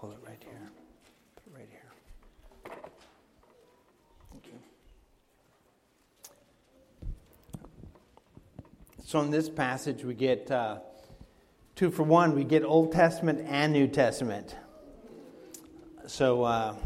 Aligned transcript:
pull 0.00 0.12
it 0.12 0.18
right 0.26 0.42
here. 0.42 0.70
Put 1.36 1.52
it 1.52 1.58
right 1.58 1.68
here. 1.70 1.92
Thank 4.32 4.46
you. 4.46 4.58
So 9.04 9.20
in 9.20 9.30
this 9.30 9.50
passage, 9.50 10.02
we 10.02 10.14
get 10.14 10.50
uh, 10.50 10.78
two 11.76 11.90
for 11.90 12.04
one. 12.04 12.34
We 12.34 12.44
get 12.44 12.64
Old 12.64 12.92
Testament 12.92 13.44
and 13.46 13.74
New 13.74 13.88
Testament. 13.88 14.56
So 16.06 16.44
uh, 16.44 16.76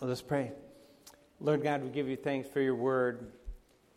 let's 0.00 0.22
pray. 0.22 0.52
Lord 1.38 1.62
God, 1.62 1.82
we 1.82 1.90
give 1.90 2.08
you 2.08 2.16
thanks 2.16 2.48
for 2.48 2.62
your 2.62 2.76
word, 2.76 3.30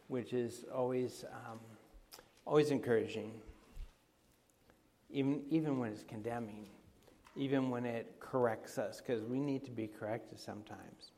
which 0.09 0.33
is 0.33 0.65
always, 0.75 1.23
um, 1.31 1.59
always 2.45 2.69
encouraging, 2.71 3.31
even, 5.09 5.41
even 5.49 5.79
when 5.79 5.93
it's 5.93 6.03
condemning, 6.03 6.67
even 7.39 7.69
when 7.69 7.85
it 7.85 8.19
corrects 8.19 8.77
us, 8.77 8.99
because 8.99 9.23
we 9.23 9.39
need 9.39 9.63
to 9.63 9.71
be 9.71 9.87
corrected 9.87 10.37
sometimes. 10.37 11.13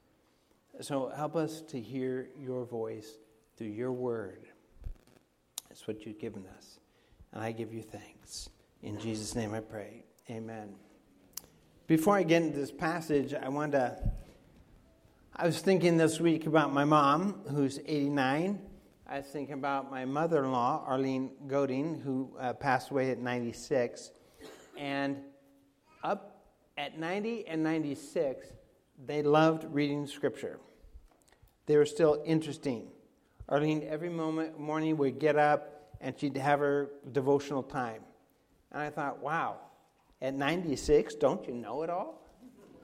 So 0.80 1.12
help 1.16 1.36
us 1.36 1.62
to 1.70 1.82
hear 1.82 2.30
your 2.40 2.64
voice 2.64 3.18
through 3.58 3.70
your 3.70 3.92
word. 3.92 4.46
That's 5.68 5.88
what 5.88 6.06
you've 6.06 6.20
given 6.20 6.46
us. 6.58 6.80
And 7.34 7.44
I 7.44 7.52
give 7.52 7.74
you 7.74 7.82
thanks. 7.82 8.50
In 8.84 9.00
Jesus' 9.00 9.36
name 9.36 9.56
I 9.56 9.62
pray. 9.62 10.04
Amen. 10.30 10.76
Before 11.88 12.16
I 12.16 12.22
get 12.22 12.44
into 12.44 12.60
this 12.60 12.72
passage, 12.72 13.34
I 13.34 13.50
want 13.50 13.72
to. 13.72 13.98
I 15.36 15.48
was 15.48 15.60
thinking 15.60 15.98
this 15.98 16.20
week 16.20 16.46
about 16.46 16.72
my 16.72 16.86
mom, 16.86 17.42
who's 17.50 17.80
89. 17.84 18.62
I 19.08 19.18
was 19.18 19.26
thinking 19.26 19.56
about 19.56 19.90
my 19.90 20.06
mother 20.06 20.44
in 20.44 20.52
law, 20.52 20.84
Arlene 20.86 21.32
Goding, 21.48 22.00
who 22.00 22.32
uh, 22.40 22.54
passed 22.54 22.92
away 22.92 23.10
at 23.10 23.18
96. 23.18 24.12
And 24.78 25.18
up 26.04 26.46
at 26.78 27.00
90 27.00 27.48
and 27.48 27.64
96, 27.64 28.48
they 29.06 29.22
loved 29.22 29.66
reading 29.72 30.08
scripture. 30.08 30.60
They 31.66 31.78
were 31.78 31.86
still 31.86 32.22
interesting. 32.26 32.88
Arlene, 33.50 33.86
every 33.88 34.10
moment, 34.10 34.60
morning, 34.60 34.98
would 34.98 35.20
get 35.20 35.38
up 35.38 35.92
and 36.00 36.18
she'd 36.18 36.36
have 36.38 36.60
her 36.60 36.90
devotional 37.12 37.64
time. 37.64 38.02
And 38.72 38.82
I 38.82 38.90
thought, 38.90 39.22
wow, 39.22 39.58
at 40.22 40.34
96, 40.34 41.16
don't 41.16 41.46
you 41.48 41.54
know 41.54 41.84
it 41.84 41.90
all? 41.90 42.22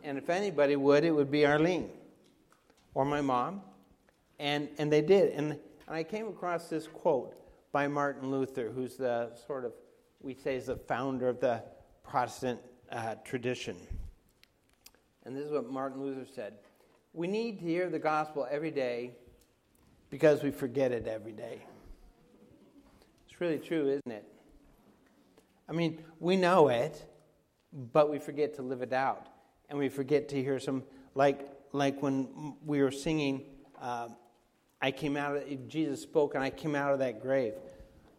And 0.04 0.18
if 0.18 0.30
anybody 0.30 0.76
would, 0.76 1.04
it 1.04 1.12
would 1.12 1.32
be 1.32 1.46
Arlene 1.46 1.90
or 2.94 3.06
my 3.06 3.22
mom. 3.22 3.62
And, 4.40 4.70
and 4.78 4.92
they 4.92 5.02
did. 5.02 5.34
And, 5.34 5.52
and 5.52 5.96
I 5.96 6.04
came 6.04 6.28
across 6.28 6.70
this 6.70 6.88
quote 6.88 7.36
by 7.72 7.88
Martin 7.88 8.30
Luther, 8.32 8.72
who's 8.74 8.96
the 8.96 9.32
sort 9.46 9.66
of, 9.66 9.74
we 10.22 10.34
say, 10.34 10.56
is 10.56 10.68
the 10.68 10.76
founder 10.76 11.28
of 11.30 11.40
the 11.40 11.64
Protestant 12.04 12.60
uh, 12.92 13.16
tradition. 13.24 13.76
And 15.26 15.36
this 15.36 15.46
is 15.46 15.52
what 15.52 15.70
Martin 15.70 16.02
Luther 16.02 16.26
said 16.34 16.54
We 17.14 17.28
need 17.28 17.60
to 17.60 17.66
hear 17.66 17.90
the 17.90 18.00
gospel 18.00 18.48
every 18.50 18.72
day 18.72 19.12
because 20.10 20.44
we 20.44 20.52
forget 20.52 20.92
it 20.92 21.08
every 21.08 21.34
day. 21.34 21.62
It's 23.28 23.42
really 23.42 23.60
true, 23.60 23.88
isn't 23.90 24.12
it? 24.12 24.26
I 25.70 25.74
mean, 25.74 26.02
we 26.20 26.38
know 26.38 26.70
it, 26.70 27.06
but 27.74 28.10
we 28.10 28.20
forget 28.20 28.56
to 28.56 28.62
live 28.62 28.82
it 28.82 28.94
out. 28.94 29.28
And 29.70 29.78
we 29.78 29.90
forget 29.90 30.30
to 30.30 30.42
hear 30.42 30.60
some, 30.60 30.84
like, 31.14 31.48
like 31.74 32.02
when 32.02 32.56
we 32.66 32.82
were 32.82 32.92
singing, 32.92 33.44
uh, 33.82 34.08
I 34.82 34.92
came 34.92 35.18
out 35.18 35.36
of, 35.36 35.68
Jesus 35.68 36.02
spoke 36.02 36.36
and 36.36 36.44
I 36.44 36.50
came 36.50 36.74
out 36.74 36.94
of 36.94 37.00
that 37.00 37.22
grave. 37.22 37.54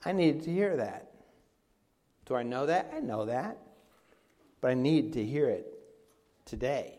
I 0.05 0.13
needed 0.13 0.43
to 0.43 0.53
hear 0.53 0.77
that. 0.77 1.11
Do 2.27 2.35
I 2.35 2.43
know 2.43 2.67
that? 2.67 2.93
I 2.95 3.01
know 3.01 3.25
that. 3.25 3.59
But 4.61 4.73
I 4.73 4.75
need 4.75 5.13
to 5.15 5.25
hear 5.25 5.49
it 5.49 5.67
today. 6.45 6.99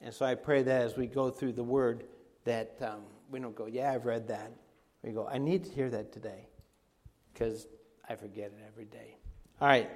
And 0.00 0.12
so 0.12 0.26
I 0.26 0.34
pray 0.34 0.62
that 0.62 0.82
as 0.82 0.96
we 0.96 1.06
go 1.06 1.30
through 1.30 1.52
the 1.52 1.64
word, 1.64 2.04
that 2.44 2.76
um, 2.80 3.00
we 3.30 3.40
don't 3.40 3.56
go, 3.56 3.66
yeah, 3.66 3.92
I've 3.92 4.04
read 4.04 4.28
that. 4.28 4.52
We 5.02 5.12
go, 5.12 5.26
I 5.26 5.38
need 5.38 5.64
to 5.64 5.70
hear 5.70 5.88
that 5.90 6.12
today 6.12 6.48
because 7.32 7.66
I 8.08 8.14
forget 8.14 8.46
it 8.46 8.64
every 8.66 8.84
day. 8.84 9.16
All 9.60 9.68
right. 9.68 9.90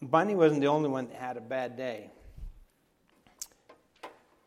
Bunny 0.00 0.34
wasn't 0.34 0.60
the 0.60 0.68
only 0.68 0.88
one 0.88 1.08
that 1.08 1.16
had 1.16 1.36
a 1.36 1.40
bad 1.40 1.76
day. 1.76 2.10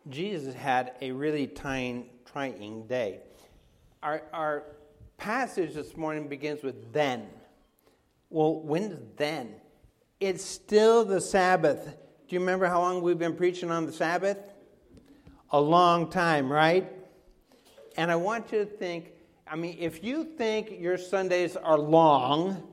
Jesus 0.09 0.55
had 0.55 0.93
a 1.01 1.11
really 1.11 1.45
trying, 1.47 2.09
trying 2.25 2.87
day. 2.87 3.19
Our, 4.01 4.23
our 4.33 4.63
passage 5.17 5.75
this 5.75 5.95
morning 5.95 6.27
begins 6.27 6.63
with 6.63 6.91
then. 6.91 7.27
Well, 8.31 8.55
when's 8.61 8.97
then? 9.17 9.53
It's 10.19 10.43
still 10.43 11.05
the 11.05 11.21
Sabbath. 11.21 11.85
Do 11.85 12.35
you 12.35 12.39
remember 12.39 12.65
how 12.65 12.81
long 12.81 13.03
we've 13.03 13.19
been 13.19 13.35
preaching 13.35 13.69
on 13.69 13.85
the 13.85 13.91
Sabbath? 13.91 14.39
A 15.51 15.61
long 15.61 16.09
time, 16.09 16.51
right? 16.51 16.91
And 17.95 18.09
I 18.09 18.15
want 18.15 18.51
you 18.51 18.59
to 18.59 18.65
think 18.65 19.11
I 19.51 19.57
mean, 19.57 19.75
if 19.81 20.01
you 20.01 20.23
think 20.23 20.79
your 20.79 20.97
Sundays 20.97 21.57
are 21.57 21.77
long, 21.77 22.65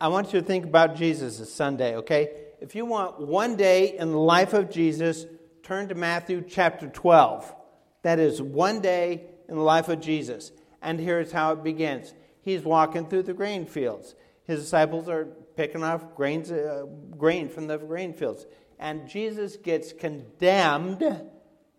I 0.00 0.08
want 0.08 0.32
you 0.32 0.40
to 0.40 0.44
think 0.44 0.64
about 0.64 0.96
Jesus' 0.96 1.54
Sunday, 1.54 1.94
okay? 1.98 2.30
If 2.60 2.74
you 2.74 2.84
want 2.84 3.20
one 3.20 3.54
day 3.54 3.96
in 3.96 4.10
the 4.10 4.18
life 4.18 4.52
of 4.52 4.68
Jesus, 4.68 5.24
turn 5.62 5.86
to 5.88 5.94
Matthew 5.94 6.42
chapter 6.42 6.88
12. 6.88 7.54
That 8.02 8.18
is 8.18 8.42
one 8.42 8.80
day 8.80 9.26
in 9.48 9.54
the 9.54 9.62
life 9.62 9.88
of 9.88 10.00
Jesus. 10.00 10.50
And 10.82 10.98
here's 10.98 11.30
how 11.30 11.52
it 11.52 11.62
begins 11.62 12.12
He's 12.42 12.62
walking 12.62 13.06
through 13.06 13.22
the 13.22 13.32
grain 13.32 13.64
fields. 13.64 14.16
His 14.46 14.60
disciples 14.60 15.08
are 15.08 15.24
picking 15.56 15.82
off 15.82 16.14
grains, 16.14 16.50
uh, 16.50 16.86
grain 17.16 17.48
from 17.48 17.66
the 17.66 17.78
grain 17.78 18.12
fields. 18.12 18.46
And 18.78 19.08
Jesus 19.08 19.56
gets 19.56 19.92
condemned. 19.92 21.02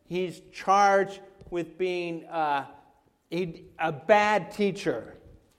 He's 0.06 0.42
charged 0.52 1.20
with 1.50 1.78
being 1.78 2.26
uh, 2.26 2.66
he, 3.30 3.66
a 3.80 3.92
bad 3.92 4.52
teacher. 4.52 5.16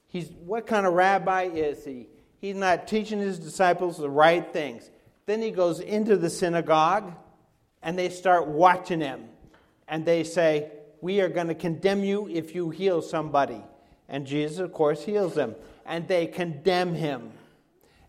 He's, 0.09 0.31
what 0.45 0.67
kind 0.67 0.87
of 0.87 0.95
rabbi 0.95 1.45
is 1.45 1.85
he? 1.85 2.09
He's 2.41 2.57
not 2.57 2.87
teaching 2.87 3.19
his 3.19 3.39
disciples 3.39 3.99
the 3.99 4.11
right 4.11 4.53
things. 4.53 4.91
Then 5.27 5.43
he 5.43 5.51
goes 5.51 5.81
into 5.81 6.17
the 6.17 6.31
synagogue 6.31 7.13
and 7.83 7.99
they 7.99 8.09
start 8.09 8.47
watching 8.47 9.01
him. 9.01 9.29
And 9.87 10.05
they 10.05 10.25
say, 10.25 10.71
We 11.01 11.21
are 11.21 11.29
going 11.29 11.49
to 11.49 11.55
condemn 11.55 12.05
you 12.05 12.29
if 12.29 12.55
you 12.55 12.71
heal 12.71 13.03
somebody. 13.03 13.63
And 14.09 14.27
Jesus, 14.27 14.59
of 14.59 14.73
course, 14.73 15.05
heals 15.05 15.35
them. 15.35 15.55
And 15.89 16.07
they 16.07 16.29
condemn 16.29 16.95
him. 16.95 17.33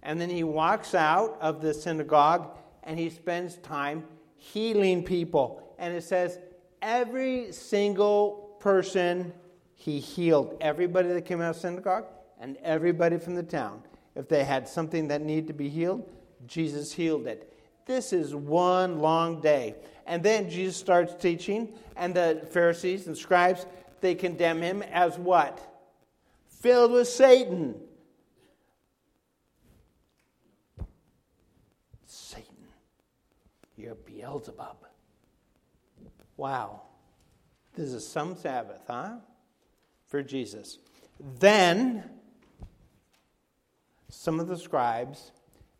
And 0.03 0.21
then 0.21 0.29
he 0.29 0.43
walks 0.43 0.93
out 0.93 1.39
of 1.41 1.61
the 1.61 1.73
synagogue 1.73 2.55
and 2.83 2.99
he 2.99 3.09
spends 3.09 3.55
time 3.57 4.03
healing 4.35 5.03
people. 5.03 5.75
And 5.79 5.95
it 5.95 6.03
says, 6.03 6.37
Every 6.81 7.51
single 7.51 8.55
person 8.59 9.33
he 9.75 9.99
healed 9.99 10.57
everybody 10.59 11.07
that 11.09 11.23
came 11.23 11.41
out 11.41 11.51
of 11.51 11.55
the 11.55 11.61
synagogue 11.61 12.05
and 12.39 12.57
everybody 12.63 13.17
from 13.17 13.35
the 13.35 13.43
town. 13.43 13.81
If 14.15 14.27
they 14.27 14.43
had 14.43 14.67
something 14.67 15.07
that 15.07 15.21
needed 15.21 15.47
to 15.47 15.53
be 15.53 15.69
healed, 15.69 16.09
Jesus 16.45 16.91
healed 16.91 17.27
it. 17.27 17.53
This 17.85 18.11
is 18.11 18.35
one 18.35 18.99
long 18.99 19.39
day. 19.39 19.75
And 20.05 20.21
then 20.21 20.49
Jesus 20.49 20.75
starts 20.75 21.13
teaching, 21.13 21.73
and 21.95 22.13
the 22.13 22.45
Pharisees 22.51 23.07
and 23.07 23.17
scribes, 23.17 23.65
they 24.01 24.15
condemn 24.15 24.61
him 24.61 24.81
as 24.81 25.17
what? 25.17 25.68
Filled 26.59 26.91
with 26.91 27.07
Satan. 27.07 27.75
Satan. 32.05 32.45
You're 33.77 33.95
Beelzebub. 33.95 34.77
Wow. 36.37 36.81
This 37.75 37.89
is 37.89 38.05
some 38.05 38.35
Sabbath, 38.35 38.81
huh? 38.87 39.17
for 40.09 40.23
Jesus. 40.23 40.79
Then 41.39 42.03
some 44.09 44.39
of 44.39 44.47
the 44.47 44.57
scribes 44.57 45.31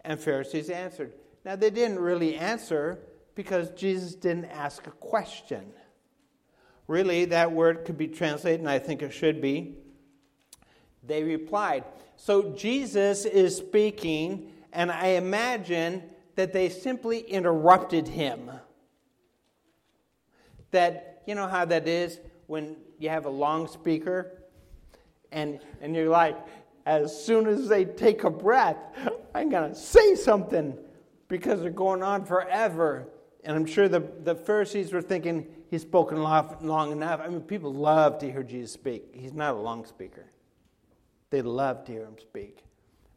and 0.06 0.20
Pharisees 0.20 0.70
answered. 0.70 1.14
Now, 1.44 1.56
they 1.56 1.70
didn't 1.70 2.00
really 2.00 2.36
answer 2.36 3.00
because 3.36 3.70
Jesus 3.72 4.16
didn't 4.16 4.46
ask 4.46 4.86
a 4.88 4.92
question. 4.92 5.72
Really, 6.88 7.25
that 7.25 7.52
word 7.52 7.86
could 7.86 7.98
be 7.98 8.08
translated, 8.08 8.60
and 8.62 8.70
I 8.70 8.80
think 8.80 9.02
it 9.02 9.12
should 9.12 9.42
be. 9.42 9.75
They 11.10 11.24
replied. 11.24 11.84
So 12.16 12.54
Jesus 12.54 13.26
is 13.26 13.58
speaking, 13.58 14.54
and 14.72 14.92
I 14.92 15.08
imagine 15.08 16.04
that 16.36 16.54
they 16.54 16.70
simply 16.70 17.20
interrupted 17.20 18.08
him. 18.08 18.50
That, 20.72 21.24
you 21.26 21.36
know 21.36 21.48
how 21.48 21.66
that 21.66 21.88
is 21.88 22.20
when 22.48 22.78
you 23.00 23.10
have 23.10 23.26
a 23.26 23.30
long 23.30 23.68
speaker, 23.68 24.44
and, 25.32 25.60
and 25.82 25.96
you're 25.96 26.10
like, 26.10 26.38
as 26.86 27.26
soon 27.26 27.48
as 27.48 27.68
they 27.68 27.86
take 27.86 28.24
a 28.24 28.30
breath, 28.30 28.78
I'm 29.34 29.50
going 29.50 29.70
to 29.72 29.76
say 29.76 30.16
something 30.16 30.78
because 31.28 31.62
they're 31.62 31.72
going 31.72 32.04
on 32.04 32.26
forever. 32.26 33.08
And 33.44 33.56
I'm 33.56 33.66
sure 33.66 33.88
the, 33.88 34.02
the 34.24 34.36
Pharisees 34.36 34.92
were 34.92 35.02
thinking, 35.02 35.48
he's 35.70 35.82
spoken 35.82 36.22
long, 36.22 36.58
long 36.62 36.92
enough. 36.92 37.22
I 37.24 37.28
mean, 37.30 37.42
people 37.42 37.74
love 37.74 38.20
to 38.20 38.32
hear 38.32 38.44
Jesus 38.44 38.72
speak. 38.72 39.10
He's 39.14 39.34
not 39.34 39.56
a 39.56 39.60
long 39.60 39.86
speaker, 39.86 40.26
they 41.30 41.42
love 41.42 41.86
to 41.86 41.92
hear 41.92 42.06
him 42.06 42.18
speak. 42.20 42.64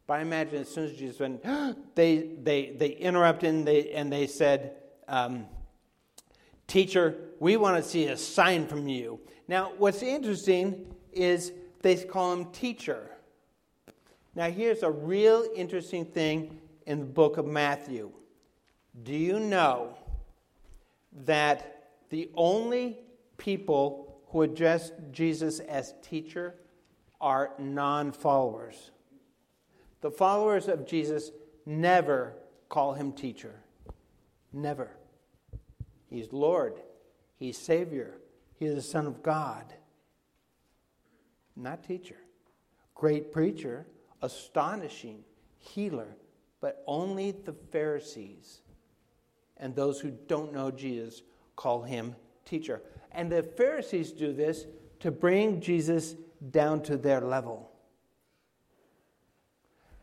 But 0.05 0.19
I 0.19 0.21
imagine 0.21 0.61
as 0.61 0.69
soon 0.69 0.85
as 0.85 0.93
Jesus 0.93 1.19
went, 1.19 1.43
they, 1.95 2.29
they, 2.41 2.75
they 2.77 2.89
interrupted 2.89 3.49
and 3.49 3.67
they, 3.67 3.91
and 3.91 4.11
they 4.11 4.27
said, 4.27 4.75
um, 5.07 5.45
Teacher, 6.67 7.15
we 7.39 7.57
want 7.57 7.83
to 7.83 7.87
see 7.87 8.07
a 8.07 8.17
sign 8.17 8.67
from 8.67 8.87
you. 8.87 9.19
Now, 9.47 9.73
what's 9.77 10.01
interesting 10.01 10.93
is 11.11 11.51
they 11.81 11.95
call 11.97 12.33
him 12.33 12.45
teacher. 12.51 13.11
Now, 14.33 14.49
here's 14.49 14.81
a 14.81 14.89
real 14.89 15.45
interesting 15.55 16.05
thing 16.05 16.59
in 16.87 16.99
the 16.99 17.05
book 17.05 17.37
of 17.37 17.45
Matthew. 17.45 18.11
Do 19.03 19.13
you 19.13 19.39
know 19.39 19.97
that 21.25 21.89
the 22.09 22.29
only 22.35 22.99
people 23.37 24.21
who 24.27 24.41
address 24.41 24.91
Jesus 25.11 25.59
as 25.59 25.93
teacher 26.01 26.55
are 27.23 27.51
non 27.57 28.11
followers? 28.11 28.91
The 30.01 30.11
followers 30.11 30.67
of 30.67 30.85
Jesus 30.85 31.31
never 31.65 32.33
call 32.67 32.93
him 32.93 33.13
teacher. 33.13 33.55
Never. 34.51 34.91
He's 36.09 36.33
Lord, 36.33 36.75
He's 37.37 37.57
Savior, 37.57 38.17
He 38.59 38.65
is 38.65 38.75
the 38.75 38.81
Son 38.81 39.07
of 39.07 39.23
God. 39.23 39.73
Not 41.55 41.83
teacher. 41.83 42.17
Great 42.93 43.31
preacher, 43.31 43.87
astonishing 44.21 45.23
healer, 45.59 46.17
but 46.59 46.83
only 46.85 47.31
the 47.31 47.53
Pharisees 47.71 48.59
and 49.57 49.73
those 49.73 49.99
who 49.99 50.11
don't 50.27 50.53
know 50.53 50.71
Jesus 50.71 51.21
call 51.55 51.83
him 51.83 52.15
teacher. 52.45 52.81
And 53.11 53.31
the 53.31 53.43
Pharisees 53.43 54.11
do 54.11 54.33
this 54.33 54.65
to 54.99 55.11
bring 55.11 55.61
Jesus 55.61 56.15
down 56.51 56.81
to 56.83 56.97
their 56.97 57.21
level. 57.21 57.69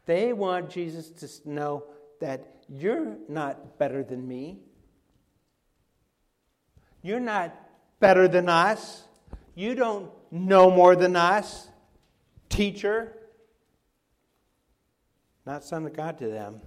They 0.06 0.32
want 0.32 0.70
Jesus 0.70 1.10
to 1.10 1.48
know 1.48 1.84
that 2.20 2.64
you're 2.68 3.16
not 3.28 3.78
better 3.78 4.02
than 4.02 4.26
me. 4.26 4.58
You're 7.02 7.20
not 7.20 7.54
better 7.98 8.28
than 8.28 8.48
us. 8.48 9.04
You 9.54 9.74
don't 9.74 10.10
know 10.30 10.70
more 10.70 10.96
than 10.96 11.16
us. 11.16 11.68
Teacher. 12.48 13.12
Not 15.46 15.64
Son 15.64 15.86
of 15.86 15.92
God 15.92 16.18
to 16.18 16.28
them. 16.28 16.60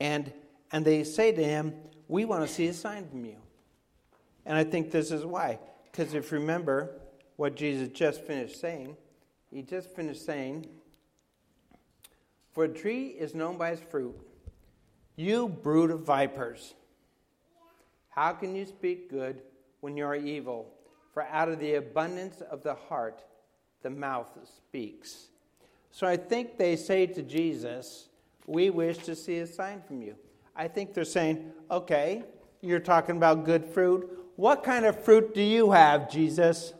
And, 0.00 0.32
and 0.72 0.84
they 0.84 1.04
say 1.04 1.32
to 1.32 1.42
him, 1.44 1.74
We 2.08 2.24
want 2.24 2.46
to 2.46 2.52
see 2.52 2.66
a 2.66 2.72
sign 2.72 3.08
from 3.08 3.24
you. 3.24 3.36
And 4.44 4.56
I 4.56 4.64
think 4.64 4.90
this 4.90 5.10
is 5.10 5.24
why. 5.24 5.58
Because 5.92 6.14
if 6.14 6.32
you 6.32 6.38
remember 6.38 6.90
what 7.36 7.54
Jesus 7.54 7.88
just 7.88 8.22
finished 8.22 8.58
saying, 8.58 8.96
he 9.50 9.62
just 9.62 9.94
finished 9.94 10.24
saying, 10.24 10.66
For 12.52 12.64
a 12.64 12.68
tree 12.68 13.08
is 13.08 13.34
known 13.34 13.58
by 13.58 13.70
its 13.70 13.82
fruit. 13.82 14.16
You 15.16 15.48
brood 15.48 15.90
of 15.90 16.00
vipers. 16.00 16.72
How 18.08 18.32
can 18.32 18.56
you 18.56 18.64
speak 18.64 19.10
good 19.10 19.42
when 19.80 19.96
you 19.96 20.06
are 20.06 20.16
evil? 20.16 20.72
For 21.12 21.24
out 21.24 21.50
of 21.50 21.60
the 21.60 21.74
abundance 21.74 22.40
of 22.40 22.62
the 22.62 22.74
heart, 22.74 23.22
the 23.82 23.90
mouth 23.90 24.30
speaks. 24.56 25.28
So 25.90 26.06
I 26.06 26.16
think 26.16 26.56
they 26.56 26.76
say 26.76 27.06
to 27.06 27.22
Jesus, 27.22 28.08
We 28.46 28.70
wish 28.70 28.98
to 28.98 29.14
see 29.14 29.38
a 29.38 29.46
sign 29.46 29.82
from 29.86 30.00
you. 30.00 30.16
I 30.56 30.68
think 30.68 30.94
they're 30.94 31.04
saying, 31.04 31.52
Okay, 31.70 32.22
you're 32.62 32.80
talking 32.80 33.18
about 33.18 33.44
good 33.44 33.66
fruit. 33.66 34.21
What 34.42 34.64
kind 34.64 34.86
of 34.86 35.04
fruit 35.04 35.36
do 35.36 35.40
you 35.40 35.70
have, 35.70 36.10
Jesus? 36.10 36.72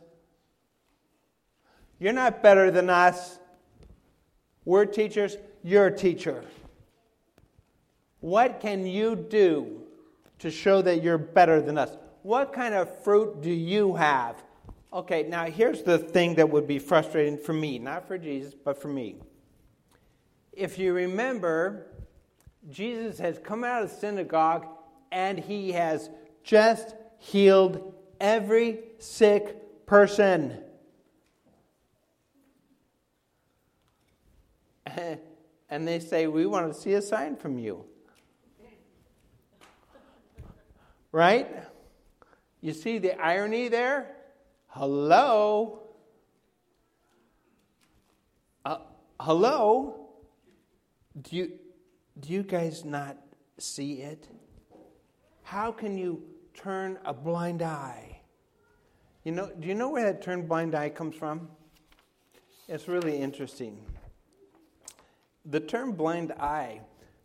You're 2.00 2.12
not 2.12 2.42
better 2.42 2.72
than 2.72 2.90
us. 2.90 3.38
We're 4.64 4.84
teachers, 4.84 5.36
you're 5.62 5.86
a 5.86 5.96
teacher. 5.96 6.42
What 8.18 8.58
can 8.58 8.84
you 8.84 9.14
do 9.14 9.82
to 10.40 10.50
show 10.50 10.82
that 10.82 11.04
you're 11.04 11.18
better 11.18 11.62
than 11.62 11.78
us. 11.78 11.96
What 12.24 12.52
kind 12.52 12.74
of 12.74 13.04
fruit 13.04 13.42
do 13.42 13.50
you 13.50 13.94
have? 13.94 14.42
Okay, 14.92 15.22
now 15.22 15.44
here's 15.44 15.84
the 15.84 15.98
thing 15.98 16.34
that 16.34 16.50
would 16.50 16.66
be 16.66 16.80
frustrating 16.80 17.38
for 17.38 17.52
me, 17.52 17.78
not 17.78 18.08
for 18.08 18.18
Jesus, 18.18 18.54
but 18.54 18.82
for 18.82 18.88
me. 18.88 19.20
If 20.52 20.80
you 20.80 20.94
remember, 20.94 21.86
Jesus 22.68 23.20
has 23.20 23.38
come 23.38 23.62
out 23.62 23.84
of 23.84 23.90
the 23.90 23.96
synagogue 23.96 24.66
and 25.12 25.38
he 25.38 25.70
has 25.70 26.10
just 26.42 26.96
healed 27.22 27.94
every 28.20 28.80
sick 28.98 29.86
person. 29.86 30.58
And 35.70 35.88
they 35.88 36.00
say, 36.00 36.26
We 36.26 36.44
want 36.44 36.70
to 36.70 36.78
see 36.78 36.92
a 36.92 37.00
sign 37.00 37.34
from 37.34 37.58
you. 37.58 37.86
Right? 41.12 41.48
You 42.60 42.74
see 42.74 42.98
the 42.98 43.18
irony 43.18 43.68
there? 43.68 44.14
Hello? 44.66 45.80
Uh, 48.66 48.80
hello? 49.18 50.10
Do 51.22 51.36
you, 51.36 51.52
do 52.20 52.34
you 52.34 52.42
guys 52.42 52.84
not 52.84 53.16
see 53.56 54.02
it? 54.02 54.28
How 55.42 55.72
can 55.72 55.96
you 55.96 56.22
turn 56.54 56.98
a 57.04 57.12
blind 57.12 57.62
eye? 57.62 58.20
You 59.24 59.32
know, 59.32 59.50
do 59.58 59.68
you 59.68 59.74
know 59.74 59.90
where 59.90 60.04
that 60.04 60.22
turn 60.22 60.46
blind 60.46 60.74
eye 60.74 60.90
comes 60.90 61.14
from? 61.14 61.48
It's 62.68 62.88
really 62.88 63.16
interesting. 63.16 63.78
The 65.44 65.60
term 65.60 65.92
blind 65.92 66.32
eye 66.32 66.80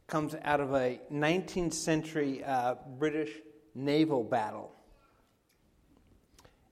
comes 0.07 0.35
out 0.44 0.59
of 0.59 0.74
a 0.74 1.00
19th 1.12 1.74
century 1.74 2.44
uh, 2.44 2.75
British 2.97 3.31
naval 3.75 4.24
battle. 4.24 4.71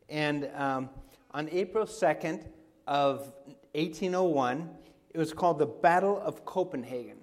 And 0.10 0.50
um, 0.56 0.90
on 1.32 1.50
April 1.50 1.86
2nd 1.86 2.46
of 2.88 3.34
1801, 3.74 4.70
it 5.14 5.18
was 5.18 5.34
called 5.34 5.60
the 5.60 5.66
Battle 5.66 6.20
of 6.20 6.46
Copenhagen. 6.46 7.18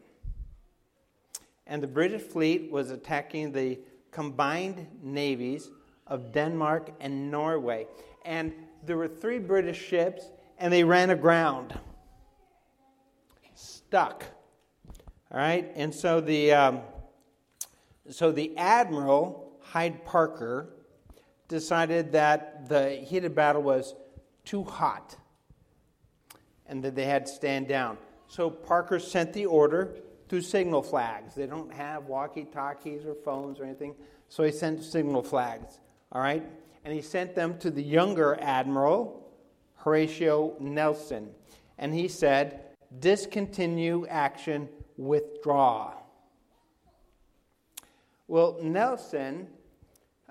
And 1.66 1.82
the 1.82 1.86
British 1.86 2.22
fleet 2.22 2.70
was 2.70 2.90
attacking 2.90 3.52
the 3.52 3.78
combined 4.12 4.86
navies 5.02 5.70
of 6.06 6.32
Denmark 6.32 6.90
and 7.00 7.30
Norway. 7.30 7.88
And 8.24 8.52
there 8.84 8.96
were 8.96 9.08
three 9.08 9.40
British 9.40 9.80
ships, 9.80 10.30
and 10.58 10.72
they 10.72 10.84
ran 10.84 11.10
aground, 11.10 11.78
stuck. 13.54 14.24
All 15.30 15.38
right, 15.38 15.72
and 15.74 15.92
so 15.92 16.20
the 16.20 16.52
um, 16.52 16.80
so 18.10 18.30
the 18.32 18.56
admiral 18.56 19.58
Hyde 19.60 20.04
Parker 20.04 20.74
decided 21.48 22.12
that 22.12 22.68
the 22.68 22.90
heated 22.96 23.34
battle 23.34 23.62
was 23.62 23.94
too 24.44 24.64
hot 24.64 25.16
and 26.66 26.82
that 26.82 26.94
they 26.94 27.04
had 27.04 27.26
to 27.26 27.32
stand 27.32 27.68
down. 27.68 27.96
So 28.26 28.50
Parker 28.50 28.98
sent 28.98 29.32
the 29.32 29.46
order 29.46 29.96
through 30.32 30.40
signal 30.40 30.82
flags. 30.82 31.34
They 31.34 31.44
don't 31.44 31.70
have 31.74 32.06
walkie 32.06 32.46
talkies 32.46 33.04
or 33.04 33.14
phones 33.14 33.60
or 33.60 33.64
anything, 33.64 33.94
so 34.30 34.42
he 34.42 34.50
sent 34.50 34.82
signal 34.82 35.22
flags. 35.22 35.78
All 36.10 36.22
right? 36.22 36.42
And 36.86 36.94
he 36.94 37.02
sent 37.02 37.34
them 37.34 37.58
to 37.58 37.70
the 37.70 37.82
younger 37.82 38.38
admiral, 38.40 39.30
Horatio 39.74 40.56
Nelson. 40.58 41.28
And 41.76 41.92
he 41.92 42.08
said, 42.08 42.62
discontinue 42.98 44.06
action, 44.08 44.70
withdraw. 44.96 45.92
Well, 48.26 48.56
Nelson 48.62 49.48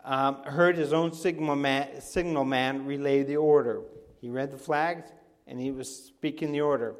um, 0.03 0.41
heard 0.45 0.77
his 0.77 0.93
own 0.93 1.13
signal 1.13 1.55
man, 1.57 2.01
signal 2.01 2.45
man 2.45 2.87
relay 2.87 3.21
the 3.21 3.37
order. 3.37 3.83
He 4.19 4.29
read 4.29 4.49
the 4.49 4.57
flags 4.57 5.11
and 5.45 5.59
he 5.59 5.69
was 5.69 5.95
speaking 5.95 6.51
the 6.51 6.61
order. 6.61 6.95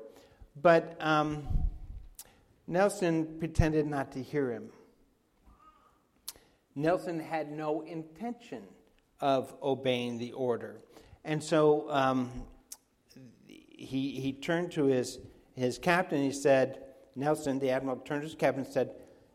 But 0.61 0.97
um, 0.99 1.47
Nelson 2.71 3.35
pretended 3.37 3.85
not 3.85 4.13
to 4.13 4.23
hear 4.23 4.49
him. 4.49 4.69
Nelson 6.73 7.19
had 7.19 7.51
no 7.51 7.81
intention 7.81 8.63
of 9.19 9.53
obeying 9.61 10.17
the 10.17 10.31
order. 10.31 10.79
And 11.25 11.43
so 11.43 11.87
um, 11.89 12.31
he, 13.45 14.11
he 14.21 14.31
turned 14.31 14.71
to 14.71 14.85
his, 14.85 15.19
his 15.53 15.77
captain. 15.77 16.23
He 16.23 16.31
said, 16.31 16.81
Nelson, 17.13 17.59
the 17.59 17.71
admiral, 17.71 17.97
turned 17.97 18.21
to 18.21 18.27
his 18.27 18.35
captain 18.35 18.63
and 18.63 18.73
said, 18.73 18.91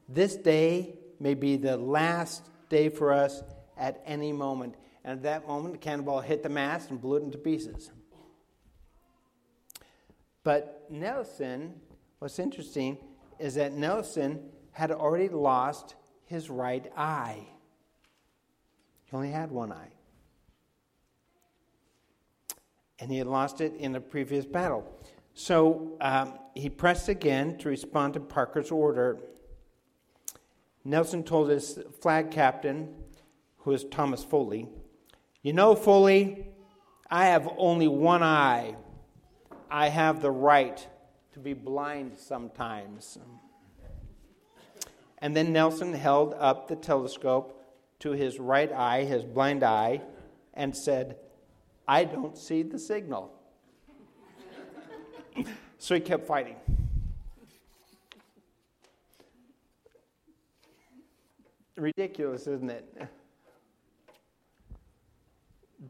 This 0.09 0.35
day 0.37 0.95
may 1.21 1.35
be 1.35 1.59
the 1.59 1.77
last 1.77 2.49
day 2.71 2.89
for 2.89 3.13
us 3.13 3.43
at 3.77 4.01
any 4.07 4.33
moment. 4.33 4.77
And 5.05 5.13
at 5.13 5.23
that 5.25 5.47
moment, 5.47 5.75
the 5.75 5.79
cannonball 5.79 6.23
hit 6.23 6.43
the 6.43 6.49
mast 6.49 6.89
and 6.89 6.99
blew 6.99 7.17
it 7.17 7.23
into 7.23 7.37
pieces. 7.37 7.91
But 10.43 10.87
Nelson, 10.89 11.75
what's 12.19 12.39
interesting 12.39 12.97
is 13.39 13.55
that 13.55 13.73
Nelson 13.73 14.41
had 14.73 14.91
already 14.91 15.29
lost 15.29 15.95
his 16.25 16.51
right 16.51 16.91
eye. 16.97 17.47
He 19.05 19.17
only 19.17 19.31
had 19.31 19.51
one 19.51 19.73
eye. 19.73 19.91
And 22.99 23.11
he 23.11 23.19
had 23.19 23.27
lost 23.27 23.61
it 23.61 23.75
in 23.77 23.95
a 23.95 24.01
previous 24.01 24.45
battle. 24.45 24.91
So 25.35 25.97
um, 26.01 26.39
he 26.55 26.71
pressed 26.71 27.09
again 27.09 27.59
to 27.59 27.69
respond 27.69 28.15
to 28.15 28.21
Parker's 28.21 28.71
order. 28.71 29.19
Nelson 30.85 31.23
told 31.23 31.51
his 31.51 31.79
flag 32.01 32.31
captain, 32.31 32.95
who 33.59 33.73
is 33.73 33.85
Thomas 33.85 34.25
Foley, 34.25 34.69
You 35.43 35.53
know, 35.53 35.75
Foley, 35.75 36.47
I 37.11 37.27
have 37.27 37.49
only 37.59 37.89
one 37.89 38.23
eye. 38.23 38.77
I 39.71 39.89
have 39.89 40.23
the 40.23 40.31
right 40.31 40.87
to 41.37 41.41
be 41.41 41.53
blind 41.53 42.17
sometimes. 42.17 43.19
And 45.19 45.37
then 45.37 45.53
Nelson 45.53 45.93
held 45.93 46.33
up 46.39 46.67
the 46.67 46.77
telescope 46.77 47.63
to 47.99 48.13
his 48.13 48.39
right 48.39 48.73
eye, 48.73 49.05
his 49.05 49.23
blind 49.23 49.63
eye, 49.63 50.01
and 50.55 50.75
said, 50.75 51.19
I 51.87 52.05
don't 52.05 52.39
see 52.39 52.63
the 52.63 52.79
signal. 52.79 53.35
so 55.79 55.95
he 55.95 56.01
kept 56.01 56.27
fighting. 56.27 56.57
Ridiculous, 61.77 62.47
isn't 62.47 62.71
it? 62.71 63.09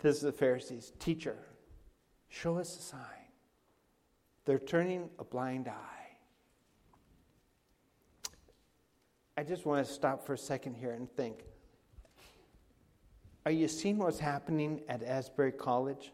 This 0.03 0.17
is 0.17 0.23
the 0.23 0.33
Pharisees. 0.33 0.93
Teacher, 0.99 1.37
show 2.29 2.59
us 2.59 2.76
a 2.76 2.83
sign. 2.83 3.15
They're 4.47 4.59
turning 4.61 5.11
a 5.19 5.25
blind 5.25 5.69
eye. 5.69 5.97
I 9.37 9.43
just 9.43 9.67
want 9.67 9.87
to 9.87 9.93
stop 9.93 10.25
for 10.25 10.33
a 10.33 10.38
second 10.38 10.76
here 10.76 10.93
and 10.93 11.12
think 11.15 11.45
Are 13.45 13.53
you 13.53 13.69
seeing 13.69 13.99
what's 13.99 14.19
happening 14.19 14.81
at 14.88 15.03
Asbury 15.03 15.53
College? 15.53 16.12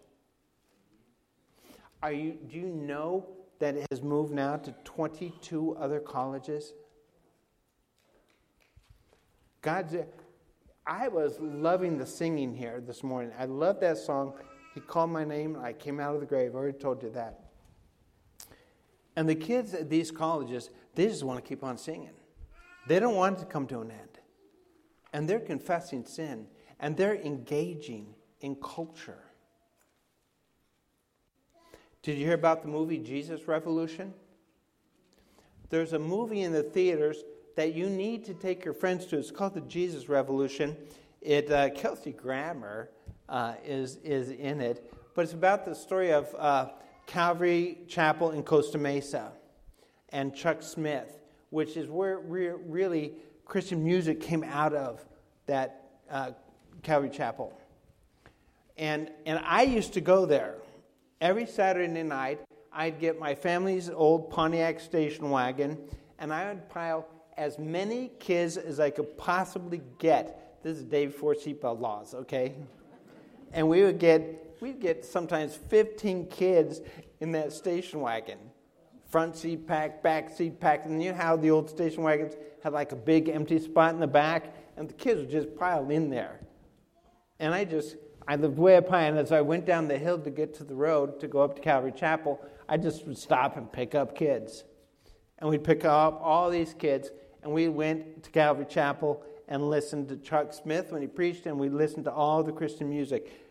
Are 2.03 2.11
you, 2.11 2.37
do 2.51 2.59
you 2.59 2.67
know 2.67 3.29
that 3.61 3.77
it 3.77 3.87
has 3.93 4.03
moved 4.03 4.33
now 4.33 4.57
to 4.57 4.75
22 4.83 5.77
other 5.77 6.01
colleges? 6.01 6.73
God's. 9.61 9.95
I 10.85 11.07
was 11.07 11.39
loving 11.39 11.97
the 11.97 12.07
singing 12.07 12.53
here 12.53 12.83
this 12.85 13.05
morning. 13.05 13.31
I 13.39 13.45
love 13.45 13.79
that 13.81 13.99
song. 13.99 14.33
He 14.75 14.81
called 14.81 15.11
my 15.11 15.25
name. 15.25 15.57
I 15.63 15.75
came 15.75 16.01
out 16.01 16.15
of 16.15 16.21
the 16.21 16.27
grave. 16.27 16.57
I 16.57 16.59
already 16.59 16.79
told 16.79 17.05
you 17.05 17.11
that. 17.11 17.52
And 19.17 19.29
the 19.29 19.35
kids 19.35 19.75
at 19.75 19.91
these 19.91 20.11
colleges, 20.11 20.71
they 20.95 21.07
just 21.07 21.23
want 21.23 21.43
to 21.43 21.49
keep 21.49 21.63
on 21.63 21.77
singing. 21.77 22.15
They 22.87 22.99
don't 22.99 23.15
want 23.15 23.39
it 23.39 23.41
to 23.41 23.47
come 23.47 23.67
to 23.69 23.81
an 23.81 23.91
end. 23.91 24.19
And 25.13 25.29
they're 25.29 25.41
confessing 25.41 26.05
sin 26.05 26.47
and 26.81 26.97
they're 26.97 27.17
engaging 27.17 28.15
in 28.41 28.57
culture. 28.57 29.23
Did 32.03 32.19
you 32.19 32.25
hear 32.25 32.35
about 32.35 32.63
the 32.63 32.69
movie 32.69 32.99
Jesus 32.99 33.47
Revolution? 33.47 34.13
There's 35.71 35.93
a 35.93 35.99
movie 35.99 36.43
in 36.43 36.53
the 36.53 36.63
theaters 36.63 37.23
that 37.57 37.75
you 37.75 37.89
need 37.89 38.25
to 38.25 38.35
take 38.35 38.65
your 38.65 38.75
friends 38.75 39.07
to. 39.07 39.19
It's 39.19 39.31
called 39.31 39.55
the 39.55 39.61
Jesus 39.63 40.09
Revolution. 40.09 40.77
It 41.21 41.51
uh, 41.53 41.71
Kelsey 41.71 42.13
Grammer 42.13 42.91
uh, 43.29 43.55
is 43.65 43.97
is 43.99 44.31
in 44.31 44.61
it, 44.61 44.93
but 45.15 45.23
it's 45.23 45.33
about 45.33 45.65
the 45.65 45.75
story 45.75 46.13
of 46.13 46.35
uh, 46.37 46.71
Calvary 47.13 47.79
Chapel 47.89 48.31
in 48.31 48.43
Costa 48.43 48.79
Mesa 48.79 49.33
and 50.11 50.35
Chuck 50.35 50.63
Smith 50.63 51.19
which 51.53 51.77
is 51.77 51.87
where 51.87 52.19
re- 52.19 52.49
really 52.49 53.13
Christian 53.45 53.85
music 53.85 54.23
came 54.23 54.43
out 54.43 54.73
of 54.73 55.05
that 55.45 55.91
uh, 56.11 56.31
Calvary 56.83 57.11
Chapel. 57.11 57.53
And, 58.79 59.11
and 59.27 59.39
I 59.45 59.65
used 59.65 59.93
to 59.93 60.01
go 60.01 60.25
there 60.25 60.55
every 61.21 61.45
Saturday 61.45 62.03
night. 62.03 62.41
I'd 62.73 62.99
get 62.99 63.21
my 63.21 63.35
family's 63.35 63.91
old 63.91 64.31
Pontiac 64.31 64.81
station 64.81 65.29
wagon, 65.29 65.77
and 66.19 66.33
I 66.33 66.49
would 66.49 66.71
pile 66.71 67.07
as 67.37 67.59
many 67.59 68.11
kids 68.19 68.57
as 68.57 68.81
I 68.81 68.89
could 68.89 69.19
possibly 69.19 69.83
get. 69.99 70.63
This 70.63 70.79
is 70.79 70.85
day 70.85 71.05
before 71.05 71.35
seatbelt 71.35 71.81
laws, 71.81 72.15
okay? 72.15 72.55
And 73.53 73.69
we 73.69 73.83
would 73.83 73.99
get 73.99 74.52
we'd 74.63 74.81
get 74.81 75.05
sometimes 75.05 75.57
15 75.57 76.27
kids 76.29 76.81
in 77.21 77.33
that 77.33 77.53
station 77.53 78.01
wagon 78.01 78.39
front 79.11 79.37
seat 79.37 79.67
packed, 79.67 80.03
back 80.03 80.35
seat 80.35 80.59
packed. 80.59 80.87
And 80.87 81.03
you 81.03 81.11
know 81.11 81.19
how 81.19 81.37
the 81.37 81.51
old 81.51 81.69
station 81.69 82.03
wagons 82.03 82.35
had 82.63 82.73
like 82.73 82.93
a 82.93 82.97
big 82.97 83.29
empty 83.29 83.59
spot 83.59 83.93
in 83.93 84.01
the 84.01 84.07
back? 84.07 84.55
And 84.79 84.89
the 84.89 84.95
kids 84.95 85.21
would 85.21 85.31
just 85.31 85.55
pile 85.55 85.91
in 85.91 86.09
there. 86.09 86.41
And 87.39 87.53
I 87.53 87.65
just, 87.67 87.97
I 88.27 88.37
lived 88.37 88.57
way 88.57 88.77
up 88.77 88.89
high, 88.89 89.03
and 89.03 89.19
as 89.19 89.31
I 89.31 89.43
went 89.43 89.67
down 89.67 89.87
the 89.87 89.99
hill 89.99 90.19
to 90.21 90.31
get 90.31 90.55
to 90.55 90.65
the 90.65 90.75
road 90.75 91.21
to 91.21 91.29
go 91.29 91.43
up 91.43 91.57
to 91.57 91.61
Calvary 91.61 91.93
Chapel, 91.93 92.41
I 92.69 92.79
just 92.79 93.07
would 93.07 93.19
stop 93.19 93.59
and 93.59 93.71
pick 93.71 93.95
up 93.95 94.17
kids. 94.17 94.65
And 95.39 95.51
we'd 95.51 95.65
pick 95.65 95.85
up 95.85 96.21
all 96.23 96.49
these 96.49 96.73
kids, 96.73 97.11
and 97.43 97.53
we 97.53 97.69
went 97.69 98.23
to 98.23 98.31
Calvary 98.31 98.67
Chapel 98.67 99.23
and 99.49 99.69
listened 99.69 100.09
to 100.09 100.17
Chuck 100.17 100.55
Smith 100.55 100.93
when 100.93 101.03
he 101.03 101.09
preached, 101.09 101.45
and 101.47 101.59
we 101.59 101.69
listened 101.69 102.05
to 102.05 102.13
all 102.13 102.43
the 102.43 102.53
Christian 102.53 102.89
music. 102.89 103.42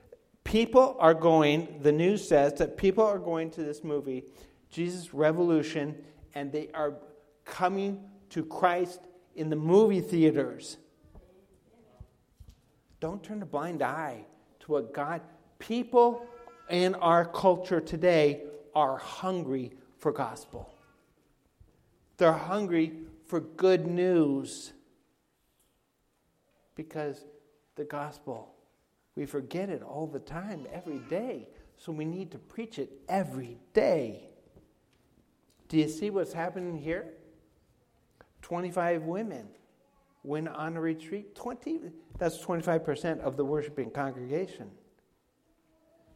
People 0.44 0.98
are 1.00 1.14
going, 1.14 1.80
the 1.82 1.92
news 1.92 2.28
says 2.28 2.56
that 2.56 2.78
people 2.78 3.06
are 3.06 3.20
going 3.20 3.52
to 3.52 3.64
this 3.64 3.84
movie 3.84 4.26
Jesus' 4.70 5.14
revolution, 5.14 5.96
and 6.34 6.52
they 6.52 6.70
are 6.74 6.94
coming 7.46 8.00
to 8.30 8.46
Christ 8.46 9.02
in 9.36 9.50
the 9.50 9.56
movie 9.56 10.00
theaters. 10.00 10.78
Don't 13.02 13.22
turn 13.22 13.42
a 13.42 13.46
blind 13.46 13.82
eye 13.82 14.26
to 14.62 14.72
what 14.72 14.94
God, 14.94 15.22
people 15.60 16.26
in 16.70 16.96
our 16.96 17.26
culture 17.26 17.82
today 17.82 18.44
are 18.74 18.98
hungry 18.98 19.74
for 19.98 20.12
gospel. 20.12 20.74
They're 22.18 22.32
hungry 22.32 22.94
for 23.26 23.40
good 23.40 23.88
news 23.88 24.72
because 26.76 27.26
the 27.76 27.84
gospel, 27.84 28.51
we 29.16 29.26
forget 29.26 29.70
it 29.70 29.84
all 29.84 30.08
the 30.08 30.20
time, 30.20 30.66
every 30.72 31.00
day. 31.10 31.50
So 31.78 31.92
we 31.92 32.06
need 32.06 32.32
to 32.32 32.38
preach 32.38 32.80
it 32.80 32.92
every 33.10 33.58
day. 33.74 34.30
Do 35.68 35.78
you 35.78 35.90
see 35.90 36.10
what's 36.10 36.34
happening 36.34 36.78
here? 36.78 37.14
25 38.42 39.04
women 39.04 39.48
went 40.24 40.48
on 40.48 40.78
a 40.78 40.82
retreat. 40.82 41.36
20, 41.36 41.80
that's 42.18 42.38
25% 42.40 43.20
of 43.22 43.38
the 43.38 43.46
worshiping 43.46 43.90
congregation. 43.90 44.70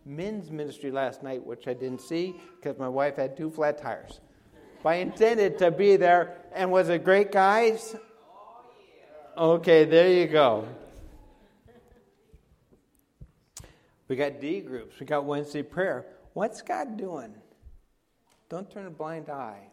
Men's 0.06 0.52
ministry 0.52 0.92
last 0.92 1.24
night, 1.24 1.44
which 1.44 1.68
I 1.68 1.74
didn't 1.74 2.02
see 2.02 2.36
because 2.56 2.78
my 2.78 2.90
wife 2.90 3.16
had 3.16 3.36
two 3.36 3.50
flat 3.50 3.82
tires. 3.82 4.20
But 4.84 4.90
I 4.90 4.96
intended 4.96 5.58
to 5.60 5.72
be 5.72 5.96
there. 5.96 6.38
And 6.54 6.72
was 6.72 6.90
it 6.90 7.04
great, 7.04 7.32
guys? 7.32 7.96
Oh, 9.36 9.54
okay, 9.54 9.86
there 9.86 10.12
you 10.12 10.28
go. 10.28 10.68
We 14.08 14.16
got 14.16 14.40
D 14.40 14.62
groups. 14.62 15.00
We 15.00 15.06
got 15.06 15.26
Wednesday 15.26 15.64
prayer. 15.64 16.06
What's 16.34 16.62
God 16.62 16.98
doing? 16.98 17.34
Don't 18.50 18.70
turn 18.70 18.86
a 18.86 18.92
blind 18.92 19.30
eye. 19.30 19.68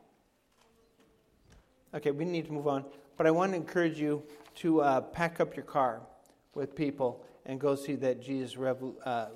Okay, 1.95 2.11
we 2.11 2.25
need 2.25 2.47
to 2.47 2.53
move 2.53 2.67
on. 2.67 2.85
But 3.19 3.27
I 3.27 3.31
want 3.31 3.53
to 3.53 3.57
encourage 3.57 3.99
you 3.99 4.23
to 4.57 4.81
uh, 4.81 5.01
pack 5.03 5.41
up 5.41 5.55
your 5.55 5.65
car 5.65 6.01
with 6.55 6.75
people 6.75 7.25
and 7.45 7.61
go 7.61 7.75
see 7.75 7.95
that 7.97 8.23
Jesus 8.23 8.55
Revol- 8.55 8.95
uh, 9.05 9.27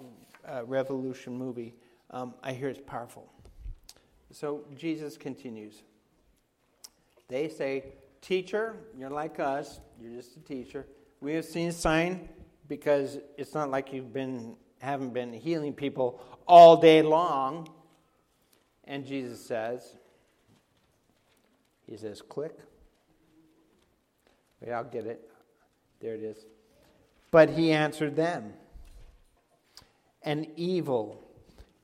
uh, 0.46 0.64
Revolution 0.64 1.36
movie. 1.36 1.74
Um, 2.10 2.34
I 2.42 2.52
hear 2.52 2.68
it's 2.68 2.80
powerful. 2.86 3.30
So 4.32 4.64
Jesus 4.74 5.16
continues. 5.16 5.82
They 7.28 7.48
say, 7.48 7.94
Teacher, 8.22 8.76
you're 8.96 9.10
like 9.10 9.38
us. 9.38 9.80
You're 10.00 10.14
just 10.14 10.36
a 10.36 10.40
teacher. 10.40 10.86
We 11.20 11.34
have 11.34 11.44
seen 11.44 11.68
a 11.68 11.72
sign 11.72 12.28
because 12.68 13.18
it's 13.36 13.54
not 13.54 13.70
like 13.70 13.92
you've 13.92 14.12
been 14.12 14.56
haven't 14.86 15.12
been 15.12 15.32
healing 15.32 15.72
people 15.72 16.20
all 16.46 16.76
day 16.76 17.02
long. 17.02 17.68
And 18.84 19.04
Jesus 19.04 19.44
says, 19.44 19.96
He 21.90 21.96
says, 21.96 22.22
click. 22.22 22.56
Wait, 24.60 24.70
I'll 24.70 24.84
get 24.84 25.06
it. 25.06 25.28
There 26.00 26.14
it 26.14 26.22
is. 26.22 26.46
But 27.32 27.50
he 27.50 27.72
answered 27.72 28.14
them, 28.14 28.52
An 30.22 30.46
evil 30.54 31.20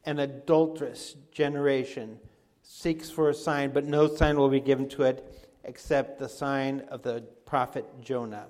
and 0.05 0.21
adulterous 0.21 1.17
generation 1.33 2.21
seeks 2.63 3.11
for 3.11 3.31
a 3.31 3.35
sign, 3.35 3.73
but 3.73 3.85
no 3.85 4.07
sign 4.07 4.37
will 4.37 4.49
be 4.49 4.61
given 4.61 4.89
to 4.91 5.03
it 5.03 5.49
except 5.65 6.21
the 6.21 6.29
sign 6.29 6.85
of 6.89 7.03
the 7.03 7.25
prophet 7.47 7.85
Jonah. 8.01 8.47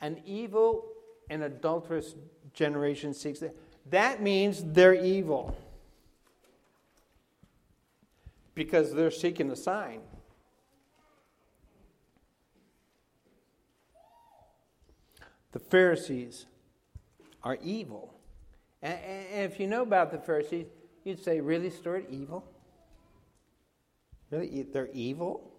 An 0.00 0.18
evil 0.24 0.86
and 1.28 1.42
adulterous 1.42 2.14
generation 2.54 3.12
seeks 3.12 3.42
it. 3.42 3.54
That 3.90 4.22
means 4.22 4.62
they're 4.64 4.94
evil 4.94 5.56
because 8.54 8.92
they're 8.92 9.10
seeking 9.10 9.50
a 9.50 9.56
sign. 9.56 10.00
The 15.52 15.58
Pharisees 15.58 16.46
are 17.42 17.58
evil. 17.62 18.14
And, 18.80 18.98
if 19.52 19.60
you 19.60 19.66
know 19.66 19.82
about 19.82 20.10
the 20.10 20.18
Pharisees, 20.18 20.66
you'd 21.04 21.22
say, 21.22 21.40
Really, 21.40 21.70
Stuart, 21.70 22.06
evil? 22.10 22.44
Really? 24.30 24.62
They're 24.62 24.88
evil? 24.92 25.52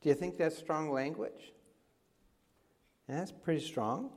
Do 0.00 0.08
you 0.08 0.14
think 0.14 0.38
that's 0.38 0.56
strong 0.56 0.92
language? 0.92 1.52
Yeah, 3.08 3.16
that's 3.16 3.32
pretty 3.32 3.60
strong. 3.60 4.10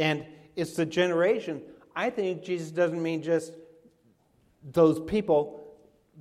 And 0.00 0.24
it's 0.56 0.72
the 0.72 0.86
generation. 0.86 1.60
I 1.94 2.08
think 2.08 2.42
Jesus 2.42 2.70
doesn't 2.70 3.00
mean 3.00 3.22
just 3.22 3.52
those 4.64 4.98
people. 4.98 5.62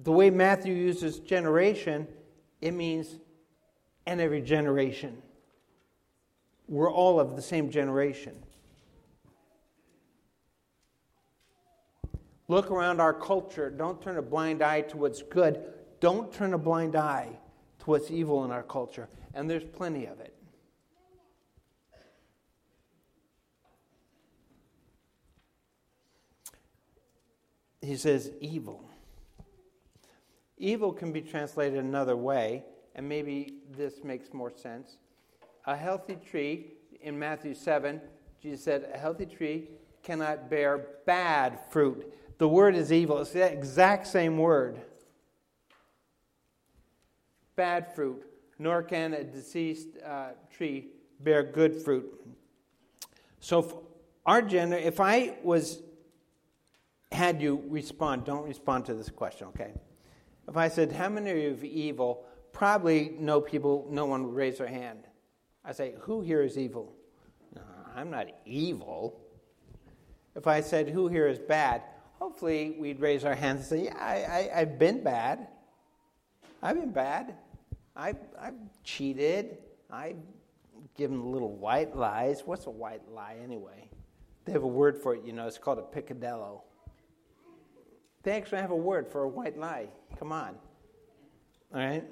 The 0.03 0.12
way 0.12 0.29
Matthew 0.29 0.74
uses 0.74 1.19
generation, 1.19 2.05
it 2.59 2.71
means 2.71 3.15
and 4.05 4.19
every 4.19 4.41
generation. 4.41 5.21
We're 6.67 6.91
all 6.91 7.21
of 7.21 7.38
the 7.38 7.41
same 7.41 7.69
generation. 7.69 8.36
Look 12.50 12.69
around 12.69 13.00
our 13.00 13.13
culture. 13.13 13.69
Don't 13.69 14.01
turn 14.01 14.17
a 14.17 14.21
blind 14.21 14.62
eye 14.62 14.81
to 14.81 14.98
what's 14.98 15.21
good. 15.21 15.63
Don't 16.01 16.33
turn 16.33 16.53
a 16.53 16.57
blind 16.57 16.98
eye 16.98 17.29
to 17.79 17.86
what's 17.86 18.12
evil 18.12 18.43
in 18.43 18.51
our 18.51 18.63
culture. 18.63 19.07
And 19.33 19.50
there's 19.50 19.63
plenty 19.63 20.05
of 20.05 20.19
it. 20.19 20.36
He 27.81 27.95
says 27.95 28.31
evil. 28.41 28.83
Evil 30.57 30.91
can 30.91 31.12
be 31.12 31.21
translated 31.21 31.79
another 31.79 32.17
way, 32.17 32.65
and 32.95 33.07
maybe 33.07 33.55
this 33.77 34.03
makes 34.03 34.33
more 34.33 34.51
sense. 34.51 34.98
A 35.65 35.75
healthy 35.75 36.17
tree, 36.17 36.74
in 37.01 37.17
Matthew 37.17 37.53
7, 37.53 38.01
Jesus 38.41 38.63
said, 38.63 38.89
A 38.93 38.98
healthy 38.98 39.25
tree 39.25 39.69
cannot 40.03 40.50
bear 40.50 40.88
bad 41.05 41.59
fruit. 41.69 42.13
The 42.38 42.48
word 42.48 42.75
is 42.75 42.91
evil. 42.91 43.19
It's 43.19 43.31
the 43.31 43.51
exact 43.51 44.07
same 44.07 44.38
word. 44.38 44.81
Bad 47.55 47.93
fruit. 47.95 48.24
Nor 48.57 48.83
can 48.83 49.13
a 49.13 49.24
deceased 49.24 49.89
uh, 50.05 50.29
tree 50.51 50.88
bear 51.19 51.43
good 51.43 51.81
fruit. 51.81 52.19
So, 53.39 53.83
our 54.25 54.41
gender, 54.41 54.77
if 54.77 55.00
I 55.00 55.38
was, 55.43 55.81
had 57.11 57.41
you 57.41 57.63
respond, 57.67 58.25
don't 58.25 58.45
respond 58.45 58.85
to 58.85 58.93
this 58.93 59.09
question, 59.09 59.47
okay? 59.47 59.71
If 60.47 60.57
I 60.57 60.67
said, 60.67 60.91
How 60.91 61.09
many 61.09 61.45
of 61.45 61.63
you 61.63 61.69
evil? 61.71 62.25
Probably 62.51 63.15
no 63.19 63.39
people, 63.39 63.87
no 63.89 64.05
one 64.05 64.25
would 64.25 64.35
raise 64.35 64.57
their 64.57 64.67
hand. 64.67 64.99
I 65.63 65.71
say, 65.71 65.95
Who 66.01 66.21
here 66.21 66.41
is 66.41 66.57
evil? 66.57 66.93
No, 67.55 67.61
I'm 67.95 68.09
not 68.09 68.27
evil. 68.45 69.19
If 70.35 70.47
I 70.47 70.61
said, 70.61 70.89
Who 70.89 71.07
here 71.07 71.27
is 71.27 71.39
bad? 71.39 71.83
hopefully 72.19 72.75
we'd 72.77 72.99
raise 72.99 73.23
our 73.23 73.33
hands 73.33 73.59
and 73.59 73.67
say, 73.67 73.85
Yeah, 73.85 73.97
I, 73.97 74.49
I, 74.53 74.59
have 74.59 74.77
been 74.77 75.01
bad. 75.01 75.47
I've 76.61 76.75
been 76.75 76.91
bad. 76.91 77.35
I, 77.95 78.13
I've 78.39 78.55
cheated. 78.83 79.57
I've 79.89 80.17
given 80.95 81.31
little 81.31 81.55
white 81.55 81.95
lies. 81.95 82.43
What's 82.45 82.65
a 82.67 82.71
white 82.71 83.09
lie 83.09 83.37
anyway? 83.41 83.89
They 84.45 84.51
have 84.51 84.63
a 84.63 84.67
word 84.67 84.97
for 84.97 85.15
it, 85.15 85.23
you 85.25 85.33
know, 85.33 85.47
it's 85.47 85.57
called 85.57 85.79
a 85.79 85.83
peccadillo. 85.83 86.63
They 88.23 88.31
actually 88.31 88.59
have 88.59 88.71
a 88.71 88.75
word 88.75 89.07
for 89.11 89.23
a 89.23 89.27
white 89.27 89.57
lie. 89.57 89.88
Come 90.17 90.31
on. 90.31 90.55
All 91.73 91.79
right? 91.79 92.03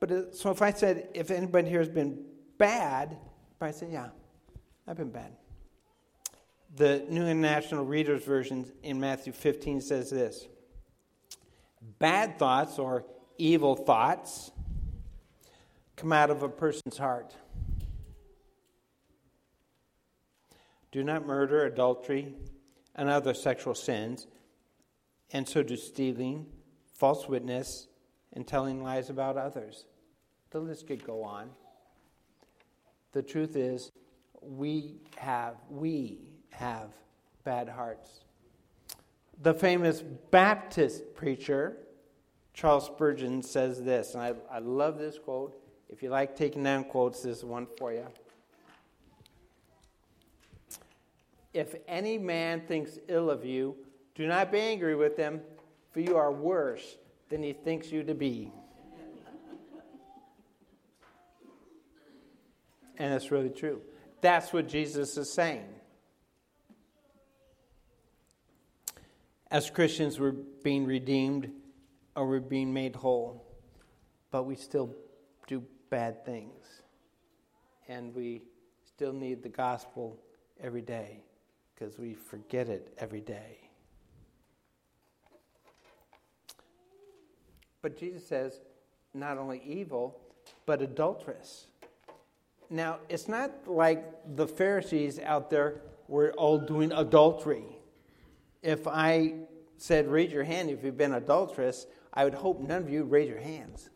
But 0.00 0.10
uh, 0.10 0.32
so 0.32 0.50
if 0.50 0.62
I 0.62 0.72
said, 0.72 1.08
if 1.14 1.30
anybody 1.30 1.68
here 1.68 1.78
has 1.78 1.88
been 1.88 2.24
bad, 2.58 3.16
I 3.60 3.70
say, 3.70 3.88
yeah, 3.90 4.08
I've 4.86 4.96
been 4.96 5.10
bad. 5.10 5.32
The 6.76 7.04
New 7.08 7.26
International 7.26 7.84
Reader's 7.84 8.24
Version 8.24 8.70
in 8.82 9.00
Matthew 9.00 9.32
15 9.32 9.80
says 9.80 10.10
this 10.10 10.48
Bad 11.98 12.38
thoughts 12.38 12.78
or 12.78 13.04
evil 13.38 13.76
thoughts 13.76 14.50
come 15.96 16.12
out 16.12 16.30
of 16.30 16.42
a 16.42 16.48
person's 16.48 16.98
heart. 16.98 17.34
Do 20.92 21.02
not 21.02 21.26
murder, 21.26 21.64
adultery, 21.64 22.34
and 22.94 23.08
other 23.08 23.34
sexual 23.34 23.74
sins, 23.74 24.26
and 25.34 25.46
so 25.46 25.64
do 25.64 25.76
stealing, 25.76 26.46
false 26.94 27.28
witness, 27.28 27.88
and 28.32 28.46
telling 28.46 28.82
lies 28.82 29.10
about 29.10 29.36
others. 29.36 29.84
The 30.50 30.60
list 30.60 30.86
could 30.86 31.04
go 31.04 31.24
on. 31.24 31.50
The 33.12 33.22
truth 33.22 33.56
is, 33.56 33.90
we 34.40 35.00
have, 35.16 35.56
we 35.68 36.30
have 36.50 36.90
bad 37.42 37.68
hearts. 37.68 38.20
The 39.42 39.52
famous 39.52 40.02
Baptist 40.30 41.14
preacher, 41.14 41.78
Charles 42.52 42.86
Spurgeon, 42.86 43.42
says 43.42 43.82
this, 43.82 44.14
and 44.14 44.22
I, 44.22 44.34
I 44.48 44.60
love 44.60 44.98
this 44.98 45.18
quote. 45.18 45.60
If 45.88 46.00
you 46.00 46.10
like 46.10 46.36
taking 46.36 46.62
down 46.62 46.84
quotes, 46.84 47.22
this 47.22 47.38
is 47.38 47.44
one 47.44 47.66
for 47.76 47.92
you. 47.92 48.06
If 51.52 51.74
any 51.88 52.18
man 52.18 52.62
thinks 52.68 52.98
ill 53.08 53.30
of 53.30 53.44
you, 53.44 53.76
do 54.14 54.26
not 54.26 54.52
be 54.52 54.60
angry 54.60 54.94
with 54.94 55.16
him, 55.16 55.40
for 55.92 56.00
you 56.00 56.16
are 56.16 56.32
worse 56.32 56.96
than 57.28 57.42
he 57.42 57.52
thinks 57.52 57.90
you 57.90 58.02
to 58.04 58.14
be. 58.14 58.52
and 62.98 63.12
it's 63.12 63.30
really 63.30 63.50
true. 63.50 63.80
That's 64.20 64.52
what 64.52 64.68
Jesus 64.68 65.16
is 65.16 65.32
saying. 65.32 65.66
As 69.50 69.70
Christians, 69.70 70.18
we're 70.18 70.32
being 70.32 70.86
redeemed 70.86 71.50
or 72.16 72.26
we're 72.26 72.40
being 72.40 72.72
made 72.72 72.96
whole, 72.96 73.44
but 74.30 74.44
we 74.44 74.56
still 74.56 74.94
do 75.46 75.62
bad 75.90 76.24
things. 76.24 76.82
And 77.88 78.14
we 78.14 78.42
still 78.86 79.12
need 79.12 79.42
the 79.42 79.48
gospel 79.48 80.18
every 80.60 80.82
day 80.82 81.22
because 81.74 81.98
we 81.98 82.14
forget 82.14 82.68
it 82.68 82.94
every 82.98 83.20
day. 83.20 83.63
But 87.84 87.98
Jesus 87.98 88.26
says 88.26 88.62
not 89.12 89.36
only 89.36 89.60
evil, 89.62 90.18
but 90.64 90.80
adulterous. 90.80 91.66
Now, 92.70 93.00
it's 93.10 93.28
not 93.28 93.68
like 93.68 94.02
the 94.36 94.48
Pharisees 94.48 95.18
out 95.18 95.50
there 95.50 95.82
were 96.08 96.32
all 96.32 96.56
doing 96.56 96.92
adultery 96.92 97.66
if 98.62 98.88
I 98.88 99.34
said, 99.76 100.08
raise 100.08 100.32
your 100.32 100.44
hand 100.44 100.70
if 100.70 100.82
you've 100.82 100.96
been 100.96 101.12
adulterous, 101.12 101.86
I 102.14 102.24
would 102.24 102.32
hope 102.32 102.58
none 102.58 102.80
of 102.80 102.88
you 102.88 103.04
raise 103.04 103.28
your 103.28 103.38
hands. 103.38 103.90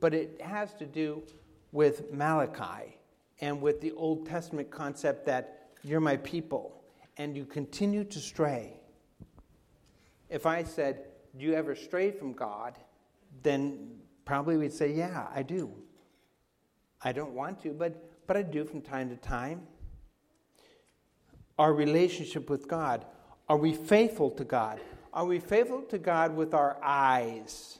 But 0.00 0.14
it 0.14 0.40
has 0.40 0.72
to 0.76 0.86
do 0.86 1.22
with 1.70 2.14
Malachi 2.14 2.96
and 3.42 3.60
with 3.60 3.82
the 3.82 3.92
Old 3.92 4.26
Testament 4.26 4.70
concept 4.70 5.26
that 5.26 5.68
you're 5.84 6.00
my 6.00 6.16
people 6.16 6.82
and 7.18 7.36
you 7.36 7.44
continue 7.44 8.04
to 8.04 8.18
stray. 8.18 8.79
If 10.30 10.46
I 10.46 10.62
said, 10.62 11.04
Do 11.36 11.44
you 11.44 11.54
ever 11.54 11.74
stray 11.74 12.10
from 12.10 12.32
God? 12.32 12.76
then 13.42 14.00
probably 14.24 14.56
we'd 14.56 14.72
say, 14.72 14.92
Yeah, 14.92 15.26
I 15.34 15.42
do. 15.42 15.70
I 17.02 17.12
don't 17.12 17.32
want 17.32 17.62
to, 17.62 17.70
but, 17.70 18.26
but 18.26 18.36
I 18.36 18.42
do 18.42 18.64
from 18.64 18.80
time 18.80 19.08
to 19.10 19.16
time 19.16 19.66
our 21.60 21.74
relationship 21.74 22.48
with 22.48 22.66
God. 22.66 23.04
Are 23.46 23.56
we 23.58 23.74
faithful 23.74 24.30
to 24.30 24.44
God? 24.44 24.80
Are 25.12 25.26
we 25.26 25.38
faithful 25.40 25.82
to 25.82 25.98
God 25.98 26.34
with 26.34 26.54
our 26.54 26.78
eyes? 26.82 27.78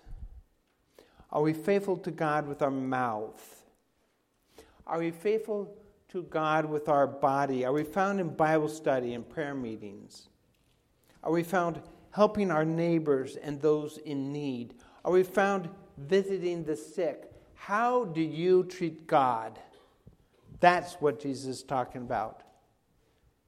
Are 1.32 1.40
we 1.40 1.54
faithful 1.54 1.96
to 1.96 2.10
God 2.10 2.46
with 2.46 2.60
our 2.60 2.70
mouth? 2.70 3.62
Are 4.86 4.98
we 4.98 5.10
faithful 5.10 5.74
to 6.08 6.24
God 6.24 6.66
with 6.66 6.90
our 6.90 7.06
body? 7.06 7.64
Are 7.64 7.72
we 7.72 7.84
found 7.84 8.20
in 8.20 8.28
Bible 8.28 8.68
study 8.68 9.14
and 9.14 9.26
prayer 9.26 9.54
meetings? 9.54 10.28
Are 11.22 11.32
we 11.32 11.42
found 11.42 11.80
helping 12.10 12.50
our 12.50 12.64
neighbors 12.64 13.36
and 13.36 13.60
those 13.60 13.98
in 13.98 14.32
need? 14.32 14.74
Are 15.04 15.12
we 15.12 15.22
found 15.22 15.68
visiting 15.96 16.64
the 16.64 16.76
sick? 16.76 17.30
How 17.54 18.04
do 18.04 18.20
you 18.20 18.64
treat 18.64 19.06
God? 19.06 19.58
That's 20.60 20.94
what 20.94 21.20
Jesus 21.20 21.46
is 21.46 21.62
talking 21.62 22.02
about. 22.02 22.42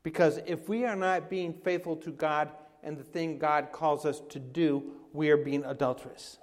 Because 0.02 0.40
if 0.46 0.68
we 0.68 0.84
are 0.84 0.96
not 0.96 1.30
being 1.30 1.52
faithful 1.52 1.96
to 1.96 2.10
God 2.10 2.50
and 2.82 2.98
the 2.98 3.04
thing 3.04 3.38
God 3.38 3.68
calls 3.72 4.04
us 4.04 4.20
to 4.30 4.38
do, 4.38 4.82
we 5.12 5.30
are 5.30 5.36
being 5.36 5.64
adulterous. 5.64 6.38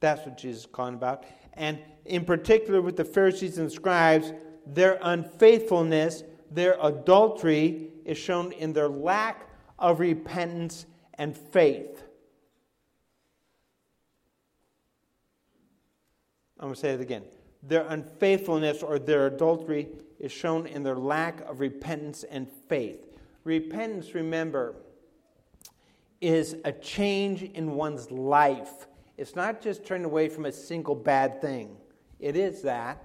That's 0.00 0.24
what 0.24 0.38
Jesus 0.38 0.62
is 0.62 0.66
calling 0.66 0.94
about. 0.94 1.24
And 1.54 1.78
in 2.04 2.24
particular, 2.24 2.80
with 2.80 2.96
the 2.96 3.04
Pharisees 3.04 3.58
and 3.58 3.70
scribes, 3.70 4.32
their 4.66 4.98
unfaithfulness, 5.02 6.22
their 6.50 6.76
adultery 6.80 7.90
is 8.06 8.16
shown 8.16 8.52
in 8.52 8.72
their 8.72 8.88
lack 8.88 9.48
of 9.78 10.00
repentance 10.00 10.86
and 11.14 11.36
faith. 11.36 12.02
I'm 16.58 16.68
going 16.68 16.74
to 16.74 16.80
say 16.80 16.90
it 16.92 17.00
again. 17.00 17.24
Their 17.62 17.86
unfaithfulness 17.88 18.82
or 18.82 18.98
their 18.98 19.26
adultery 19.26 19.88
is 20.18 20.32
shown 20.32 20.66
in 20.66 20.82
their 20.82 20.96
lack 20.96 21.40
of 21.42 21.60
repentance 21.60 22.24
and 22.24 22.48
faith. 22.68 23.04
Repentance, 23.44 24.14
remember, 24.14 24.76
is 26.20 26.56
a 26.64 26.72
change 26.72 27.42
in 27.42 27.72
one's 27.72 28.10
life. 28.10 28.86
It's 29.18 29.34
not 29.34 29.60
just 29.60 29.84
turning 29.84 30.04
away 30.04 30.28
from 30.28 30.46
a 30.46 30.52
single 30.52 30.94
bad 30.94 31.40
thing. 31.42 31.76
It 32.20 32.36
is 32.36 32.62
that, 32.62 33.04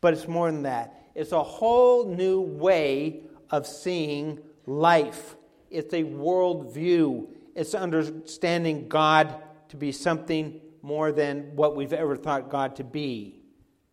but 0.00 0.12
it's 0.12 0.28
more 0.28 0.50
than 0.50 0.62
that. 0.64 1.02
It's 1.14 1.32
a 1.32 1.42
whole 1.42 2.04
new 2.04 2.40
way 2.40 3.22
of 3.50 3.66
seeing 3.66 4.40
life. 4.66 5.36
It's 5.70 5.94
a 5.94 6.02
worldview. 6.02 7.28
It's 7.54 7.74
understanding 7.74 8.88
God 8.88 9.42
to 9.68 9.76
be 9.76 9.92
something 9.92 10.60
more 10.82 11.12
than 11.12 11.56
what 11.56 11.74
we've 11.74 11.92
ever 11.92 12.16
thought 12.16 12.48
God 12.48 12.76
to 12.76 12.84
be. 12.84 13.40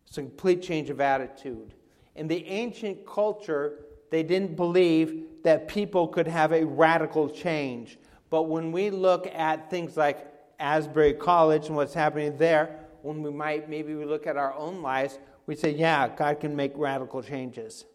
It's 0.07 0.17
a 0.17 0.21
complete 0.21 0.61
change 0.61 0.89
of 0.89 1.01
attitude. 1.01 1.73
In 2.15 2.27
the 2.27 2.45
ancient 2.45 3.05
culture, 3.07 3.85
they 4.11 4.21
didn't 4.21 4.55
believe 4.55 5.23
that 5.43 5.67
people 5.67 6.07
could 6.07 6.27
have 6.27 6.51
a 6.51 6.63
radical 6.63 7.29
change. 7.29 7.97
But 8.29 8.43
when 8.43 8.71
we 8.71 8.91
look 8.91 9.27
at 9.33 9.69
things 9.69 9.97
like 9.97 10.27
Asbury 10.59 11.13
College 11.13 11.67
and 11.67 11.75
what's 11.75 11.93
happening 11.93 12.37
there, 12.37 12.79
when 13.01 13.21
we 13.21 13.31
might 13.31 13.69
maybe 13.69 13.95
we 13.95 14.05
look 14.05 14.27
at 14.27 14.37
our 14.37 14.53
own 14.53 14.81
lives, 14.81 15.17
we 15.45 15.55
say, 15.55 15.71
yeah, 15.71 16.07
God 16.07 16.39
can 16.39 16.55
make 16.55 16.71
radical 16.75 17.21
changes. 17.21 17.85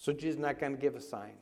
So 0.00 0.14
Jesus 0.14 0.36
is 0.36 0.40
not 0.40 0.58
going 0.58 0.72
to 0.72 0.80
give 0.80 0.96
a 0.96 1.00
sign. 1.00 1.34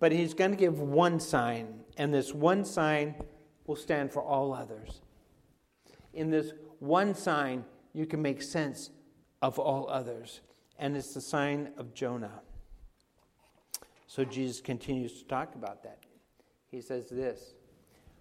But 0.00 0.10
he's 0.10 0.32
going 0.32 0.52
to 0.52 0.56
give 0.56 0.80
one 0.80 1.20
sign, 1.20 1.80
and 1.98 2.12
this 2.12 2.32
one 2.32 2.64
sign 2.64 3.14
will 3.66 3.76
stand 3.76 4.10
for 4.10 4.22
all 4.22 4.54
others. 4.54 5.02
In 6.14 6.30
this 6.30 6.52
one 6.78 7.14
sign, 7.14 7.66
you 7.92 8.06
can 8.06 8.22
make 8.22 8.40
sense 8.40 8.88
of 9.42 9.58
all 9.58 9.86
others, 9.90 10.40
and 10.78 10.96
it's 10.96 11.12
the 11.12 11.20
sign 11.20 11.72
of 11.76 11.92
Jonah. 11.92 12.40
So 14.06 14.24
Jesus 14.24 14.62
continues 14.62 15.12
to 15.20 15.28
talk 15.28 15.54
about 15.54 15.82
that. 15.82 15.98
He 16.70 16.80
says 16.80 17.10
this 17.10 17.52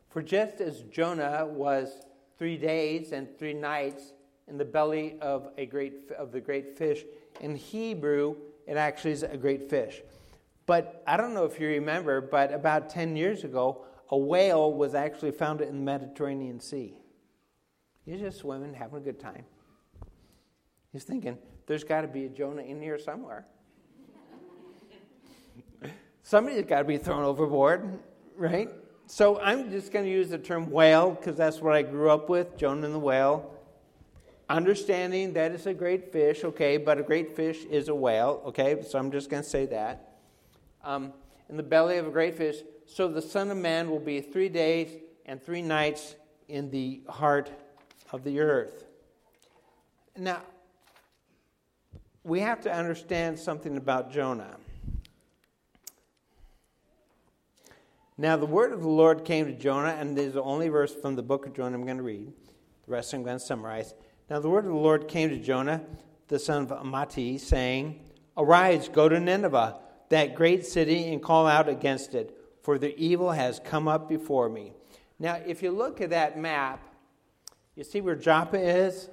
For 0.09 0.21
just 0.21 0.59
as 0.59 0.81
Jonah 0.91 1.47
was 1.47 2.01
three 2.37 2.57
days 2.57 3.13
and 3.13 3.29
three 3.39 3.53
nights 3.53 4.11
in 4.49 4.57
the 4.57 4.65
belly 4.65 5.15
of, 5.21 5.51
a 5.57 5.65
great, 5.65 6.11
of 6.17 6.33
the 6.33 6.41
great 6.41 6.77
fish, 6.77 7.05
in 7.39 7.55
Hebrew, 7.55 8.35
it 8.67 8.77
actually 8.77 9.11
is 9.11 9.23
a 9.23 9.37
great 9.37 9.69
fish. 9.69 10.01
But 10.65 11.03
I 11.05 11.17
don't 11.17 11.33
know 11.33 11.45
if 11.45 11.59
you 11.59 11.67
remember, 11.67 12.21
but 12.21 12.53
about 12.53 12.89
10 12.89 13.15
years 13.15 13.43
ago, 13.43 13.85
a 14.09 14.17
whale 14.17 14.71
was 14.73 14.95
actually 14.95 15.31
found 15.31 15.61
in 15.61 15.67
the 15.67 15.81
Mediterranean 15.81 16.59
Sea. 16.59 16.97
He's 18.05 18.19
just 18.19 18.39
swimming, 18.39 18.73
having 18.73 18.97
a 18.97 19.01
good 19.01 19.19
time. 19.19 19.45
He's 20.91 21.03
thinking, 21.03 21.37
there's 21.65 21.83
got 21.83 22.01
to 22.01 22.07
be 22.07 22.25
a 22.25 22.29
Jonah 22.29 22.61
in 22.61 22.81
here 22.81 22.99
somewhere. 22.99 23.47
Somebody's 26.23 26.65
got 26.65 26.79
to 26.79 26.83
be 26.83 26.97
thrown 26.97 27.23
overboard, 27.23 27.99
right? 28.37 28.69
So 29.07 29.39
I'm 29.39 29.69
just 29.71 29.91
going 29.91 30.05
to 30.05 30.11
use 30.11 30.29
the 30.29 30.37
term 30.37 30.69
whale 30.69 31.11
because 31.11 31.35
that's 31.35 31.61
what 31.61 31.73
I 31.75 31.81
grew 31.81 32.09
up 32.09 32.29
with 32.29 32.57
Jonah 32.57 32.85
and 32.85 32.95
the 32.95 32.99
whale. 32.99 33.53
Understanding 34.53 35.33
that 35.33 35.51
it's 35.51 35.65
a 35.65 35.73
great 35.73 36.11
fish, 36.11 36.43
okay, 36.43 36.77
but 36.77 36.99
a 36.99 37.01
great 37.01 37.35
fish 37.35 37.63
is 37.71 37.87
a 37.87 37.95
whale, 37.95 38.39
okay, 38.45 38.83
so 38.87 38.99
I'm 38.99 39.11
just 39.11 39.27
going 39.27 39.41
to 39.41 39.49
say 39.49 39.65
that 39.65 40.19
um, 40.83 41.11
in 41.49 41.57
the 41.57 41.63
belly 41.63 41.97
of 41.97 42.05
a 42.05 42.11
great 42.11 42.35
fish. 42.35 42.57
So 42.85 43.07
the 43.07 43.21
Son 43.21 43.49
of 43.49 43.57
Man 43.57 43.89
will 43.89 43.99
be 43.99 44.21
three 44.21 44.49
days 44.49 44.89
and 45.25 45.41
three 45.41 45.63
nights 45.63 46.13
in 46.49 46.69
the 46.69 47.01
heart 47.09 47.49
of 48.11 48.23
the 48.23 48.41
earth. 48.41 48.85
Now, 50.15 50.43
we 52.23 52.39
have 52.41 52.61
to 52.61 52.71
understand 52.71 53.39
something 53.39 53.75
about 53.75 54.11
Jonah. 54.11 54.57
Now, 58.19 58.37
the 58.37 58.45
word 58.45 58.71
of 58.71 58.83
the 58.83 58.87
Lord 58.87 59.25
came 59.25 59.47
to 59.47 59.53
Jonah, 59.53 59.95
and 59.99 60.15
this 60.15 60.27
is 60.27 60.33
the 60.35 60.43
only 60.43 60.69
verse 60.69 60.93
from 60.93 61.15
the 61.15 61.23
book 61.23 61.47
of 61.47 61.55
Jonah 61.55 61.75
I'm 61.75 61.85
going 61.85 61.97
to 61.97 62.03
read. 62.03 62.31
The 62.85 62.91
rest 62.91 63.15
I'm 63.15 63.23
going 63.23 63.39
to 63.39 63.43
summarize. 63.43 63.95
Now, 64.29 64.39
the 64.39 64.49
word 64.49 64.65
of 64.65 64.71
the 64.71 64.77
Lord 64.77 65.07
came 65.07 65.29
to 65.29 65.37
Jonah, 65.37 65.81
the 66.27 66.39
son 66.39 66.63
of 66.63 66.69
Amittai, 66.69 67.39
saying, 67.39 67.99
Arise, 68.37 68.89
go 68.89 69.09
to 69.09 69.19
Nineveh 69.19 69.77
that 70.09 70.35
great 70.35 70.63
city 70.65 71.11
and 71.11 71.21
call 71.21 71.47
out 71.47 71.67
against 71.67 72.13
it, 72.13 72.37
for 72.61 72.77
the 72.77 72.95
evil 73.03 73.31
has 73.31 73.59
come 73.63 73.87
up 73.87 74.07
before 74.07 74.47
me. 74.47 74.73
Now, 75.17 75.39
if 75.45 75.63
you 75.63 75.71
look 75.71 76.01
at 76.01 76.11
that 76.11 76.37
map, 76.37 76.79
you 77.75 77.83
see 77.83 77.99
where 77.99 78.15
Joppa 78.15 78.59
is? 78.59 79.09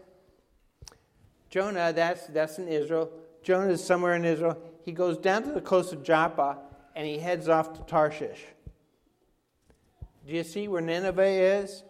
Jonah, 1.48 1.92
that's, 1.92 2.26
that's 2.26 2.58
in 2.58 2.68
Israel. 2.68 3.10
Jonah 3.42 3.70
is 3.70 3.82
somewhere 3.82 4.14
in 4.14 4.24
Israel. 4.24 4.58
He 4.84 4.92
goes 4.92 5.16
down 5.16 5.42
to 5.44 5.52
the 5.52 5.60
coast 5.60 5.92
of 5.92 6.02
Joppa 6.02 6.58
and 6.94 7.06
he 7.06 7.18
heads 7.18 7.48
off 7.48 7.72
to 7.74 7.80
Tarshish. 7.82 8.44
Do 10.26 10.34
you 10.34 10.44
see 10.44 10.68
where 10.68 10.82
Nineveh 10.82 11.22
is? 11.24 11.82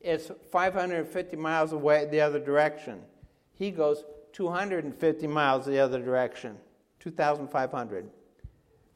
It's 0.00 0.30
550 0.50 1.36
miles 1.36 1.72
away 1.72 2.06
the 2.10 2.20
other 2.20 2.38
direction. 2.38 3.02
He 3.52 3.70
goes 3.70 4.04
250 4.32 5.26
miles 5.26 5.66
the 5.66 5.78
other 5.78 6.00
direction, 6.00 6.56
2,500. 7.00 8.10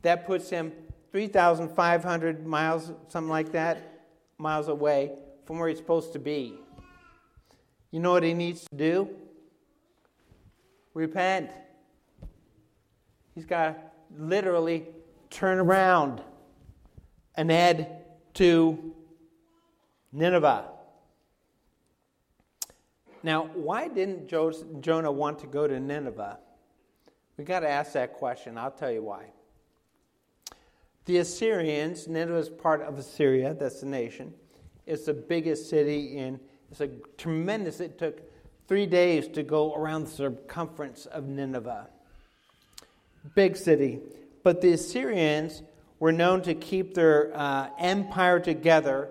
That 0.03 0.27
puts 0.27 0.49
him 0.49 0.73
3,500 1.13 2.47
miles, 2.47 2.93
something 3.09 3.31
like 3.31 3.53
that, 3.53 4.07
miles 4.39 4.69
away 4.69 5.13
from 5.45 5.59
where 5.59 5.69
he's 5.69 5.79
supposed 5.79 6.13
to 6.15 6.19
be. 6.19 6.55
You 7.91 8.01
know 8.01 8.13
what 8.13 8.23
he 8.23 8.35
needs 8.35 8.65
to 8.71 8.77
do? 8.77 9.11
Repent. 10.95 11.51
He's 13.35 13.45
got 13.45 13.75
to 13.75 14.25
literally 14.25 14.87
turn 15.31 15.59
around 15.59 16.23
and 17.37 17.51
head 17.51 18.05
to 18.35 18.95
Nineveh. 20.13 20.74
Now, 23.25 23.47
why 23.55 23.89
didn't 23.89 24.29
Jonah 24.29 25.11
want 25.11 25.39
to 25.39 25.47
go 25.47 25.67
to 25.67 25.81
Nineveh? 25.81 26.39
We've 27.39 27.47
got 27.47 27.61
to 27.61 27.69
ask 27.69 27.95
that 27.95 28.13
question. 28.13 28.59
I'll 28.59 28.71
tell 28.71 28.93
you 28.93 29.03
why. 29.03 29.25
The 31.07 31.17
Assyrians, 31.17 32.07
Nineveh 32.07 32.37
is 32.37 32.51
part 32.51 32.83
of 32.83 32.99
Assyria, 32.99 33.55
that's 33.55 33.81
the 33.81 33.87
nation. 33.87 34.35
It's 34.85 35.07
the 35.07 35.15
biggest 35.15 35.71
city 35.71 36.19
in, 36.19 36.39
it's 36.71 36.83
a 36.83 36.89
tremendous, 37.17 37.81
it 37.81 37.99
took 37.99 38.21
three 38.69 38.85
days 38.85 39.27
to 39.29 39.43
go 39.43 39.75
around 39.75 40.05
the 40.05 40.11
circumference 40.11 41.07
of 41.07 41.27
Nineveh. 41.27 41.89
Big 43.35 43.57
city. 43.57 44.01
But 44.43 44.61
the 44.61 44.73
Assyrians 44.73 45.63
were 45.99 46.13
known 46.13 46.43
to 46.43 46.55
keep 46.55 46.93
their 46.93 47.35
uh, 47.35 47.71
empire 47.79 48.39
together 48.39 49.09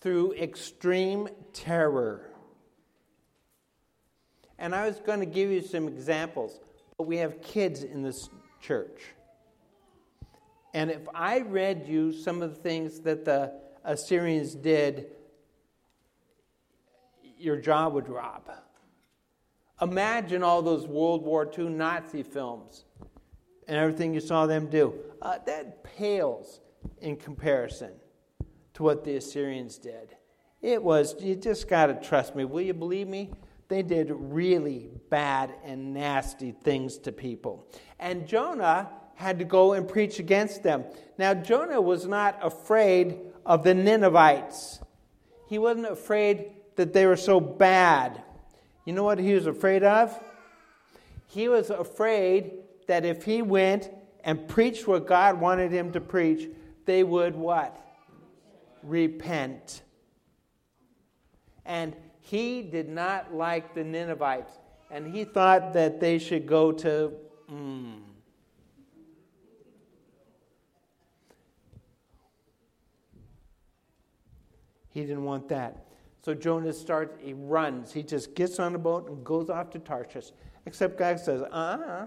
through 0.00 0.32
extreme 0.32 1.28
terror. 1.52 2.25
And 4.58 4.74
I 4.74 4.86
was 4.86 5.00
going 5.00 5.20
to 5.20 5.26
give 5.26 5.50
you 5.50 5.60
some 5.60 5.86
examples, 5.86 6.60
but 6.96 7.06
we 7.06 7.18
have 7.18 7.42
kids 7.42 7.82
in 7.82 8.02
this 8.02 8.28
church. 8.60 9.02
And 10.72 10.90
if 10.90 11.08
I 11.14 11.40
read 11.40 11.86
you 11.86 12.12
some 12.12 12.42
of 12.42 12.54
the 12.54 12.60
things 12.60 13.00
that 13.00 13.24
the 13.24 13.52
Assyrians 13.84 14.54
did, 14.54 15.06
your 17.38 17.56
jaw 17.56 17.88
would 17.88 18.06
drop. 18.06 18.50
Imagine 19.80 20.42
all 20.42 20.62
those 20.62 20.86
World 20.86 21.22
War 21.22 21.50
II 21.58 21.66
Nazi 21.66 22.22
films 22.22 22.84
and 23.68 23.76
everything 23.76 24.14
you 24.14 24.20
saw 24.20 24.46
them 24.46 24.66
do. 24.66 24.94
Uh, 25.20 25.38
that 25.46 25.84
pales 25.84 26.60
in 27.00 27.16
comparison 27.16 27.92
to 28.74 28.82
what 28.82 29.04
the 29.04 29.16
Assyrians 29.16 29.78
did. 29.78 30.14
It 30.62 30.82
was, 30.82 31.14
you 31.20 31.36
just 31.36 31.68
got 31.68 31.86
to 31.86 31.94
trust 31.94 32.34
me. 32.34 32.44
Will 32.44 32.62
you 32.62 32.74
believe 32.74 33.08
me? 33.08 33.30
They 33.68 33.82
did 33.82 34.10
really 34.10 34.90
bad 35.10 35.54
and 35.64 35.92
nasty 35.92 36.52
things 36.52 36.98
to 36.98 37.12
people. 37.12 37.66
And 37.98 38.26
Jonah 38.26 38.90
had 39.14 39.38
to 39.38 39.44
go 39.44 39.72
and 39.72 39.88
preach 39.88 40.18
against 40.18 40.62
them. 40.62 40.84
Now, 41.18 41.34
Jonah 41.34 41.80
was 41.80 42.06
not 42.06 42.38
afraid 42.42 43.18
of 43.44 43.64
the 43.64 43.74
Ninevites, 43.74 44.80
he 45.48 45.58
wasn't 45.58 45.86
afraid 45.86 46.50
that 46.74 46.92
they 46.92 47.06
were 47.06 47.16
so 47.16 47.40
bad. 47.40 48.22
You 48.84 48.92
know 48.92 49.04
what 49.04 49.18
he 49.18 49.32
was 49.32 49.46
afraid 49.46 49.82
of? 49.82 50.18
He 51.28 51.48
was 51.48 51.70
afraid 51.70 52.52
that 52.86 53.04
if 53.04 53.24
he 53.24 53.42
went 53.42 53.90
and 54.24 54.46
preached 54.48 54.86
what 54.86 55.06
God 55.06 55.40
wanted 55.40 55.70
him 55.70 55.92
to 55.92 56.00
preach, 56.00 56.48
they 56.84 57.02
would 57.04 57.34
what? 57.34 57.76
Repent. 58.82 59.82
And 61.64 61.96
he 62.26 62.60
did 62.62 62.88
not 62.88 63.32
like 63.32 63.72
the 63.72 63.84
Ninevites, 63.84 64.58
and 64.90 65.14
he 65.14 65.24
thought 65.24 65.72
that 65.74 66.00
they 66.00 66.18
should 66.18 66.46
go 66.46 66.72
to. 66.72 67.12
Mm, 67.50 68.00
He 74.96 75.02
didn't 75.02 75.24
want 75.24 75.50
that. 75.50 75.84
So 76.22 76.32
Jonah 76.32 76.72
starts, 76.72 77.18
he 77.20 77.34
runs. 77.34 77.92
He 77.92 78.02
just 78.02 78.34
gets 78.34 78.58
on 78.58 78.74
a 78.74 78.78
boat 78.78 79.10
and 79.10 79.22
goes 79.22 79.50
off 79.50 79.68
to 79.72 79.78
Tarshish. 79.78 80.30
Except 80.64 80.98
God 80.98 81.20
says, 81.20 81.42
uh 81.42 81.44
uh 81.54 82.06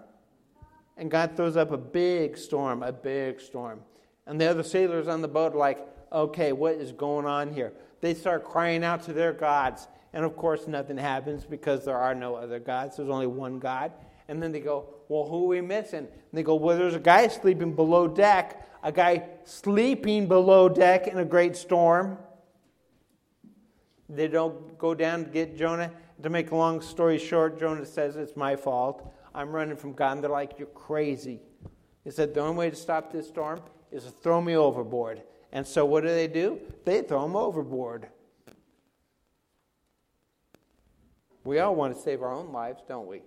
And 0.97 1.12
God 1.12 1.38
throws 1.38 1.55
up 1.55 1.71
a 1.71 1.77
big 1.77 2.36
storm, 2.36 2.82
a 2.82 2.91
big 2.91 3.41
storm. 3.41 3.82
And 4.25 4.41
the 4.41 4.47
other 4.47 4.63
sailors 4.63 5.08
on 5.08 5.21
the 5.21 5.27
boat 5.27 5.53
are 5.53 5.58
like, 5.60 5.88
okay, 6.12 6.51
what 6.51 6.73
is 6.73 6.91
going 6.91 7.27
on 7.27 7.53
here? 7.53 7.73
They 8.01 8.15
start 8.15 8.43
crying 8.43 8.84
out 8.84 9.03
to 9.03 9.13
their 9.13 9.34
gods. 9.34 9.88
And 10.13 10.26
of 10.26 10.36
course, 10.36 10.67
nothing 10.67 10.98
happens 10.98 11.45
because 11.45 11.86
there 11.86 11.98
are 11.98 12.15
no 12.15 12.36
other 12.36 12.60
gods. 12.60 12.98
There's 12.98 13.10
only 13.10 13.28
one 13.28 13.60
God. 13.60 13.91
And 14.28 14.41
then 14.41 14.52
they 14.52 14.60
go, 14.60 14.89
well, 15.08 15.28
who 15.28 15.45
are 15.45 15.48
we 15.48 15.62
missing? 15.62 16.00
And 16.00 16.34
they 16.34 16.43
go, 16.43 16.56
well, 16.56 16.78
there's 16.78 16.95
a 16.95 17.00
guy 17.00 17.28
sleeping 17.28 17.74
below 17.74 18.08
deck, 18.08 18.67
a 18.84 18.91
guy 18.91 19.24
sleeping 19.43 20.28
below 20.28 20.69
deck 20.69 21.08
in 21.08 21.17
a 21.17 21.26
great 21.26 21.56
storm. 21.56 22.17
They 24.08 24.28
don't 24.28 24.78
go 24.78 24.93
down 24.93 25.26
to 25.26 25.30
get 25.30 25.58
Jonah. 25.58 25.91
To 26.22 26.30
make 26.30 26.52
a 26.52 26.56
long 26.56 26.82
story 26.82 27.17
short, 27.17 27.60
Jonah 27.60 27.86
says, 27.86 28.17
It's 28.17 28.36
my 28.36 28.56
fault. 28.56 29.13
I'm 29.34 29.52
running 29.52 29.78
from 29.78 29.93
God. 29.93 30.13
And 30.13 30.24
they're 30.24 30.32
like, 30.32 30.56
You're 30.58 30.67
crazy. 30.67 31.39
He 32.04 32.12
said, 32.12 32.34
The 32.34 32.41
only 32.41 32.56
way 32.56 32.69
to 32.69 32.76
stop 32.76 33.12
this 33.12 33.28
storm 33.28 33.62
is 33.91 34.04
to 34.04 34.12
throw 34.12 34.41
me 34.41 34.56
overboard. 34.56 35.22
And 35.52 35.65
so 35.65 35.86
what 35.86 36.02
do 36.02 36.10
they 36.10 36.28
do? 36.28 36.60
They 36.86 37.02
throw 37.02 37.26
him 37.26 37.36
overboard. 37.36 38.08
We 41.43 41.60
all 41.60 41.75
want 41.75 41.95
to 41.95 42.02
save 42.02 42.21
our 42.21 42.34
own 42.34 42.52
lives, 42.52 42.82
don't 42.88 43.08
we? 43.08 43.21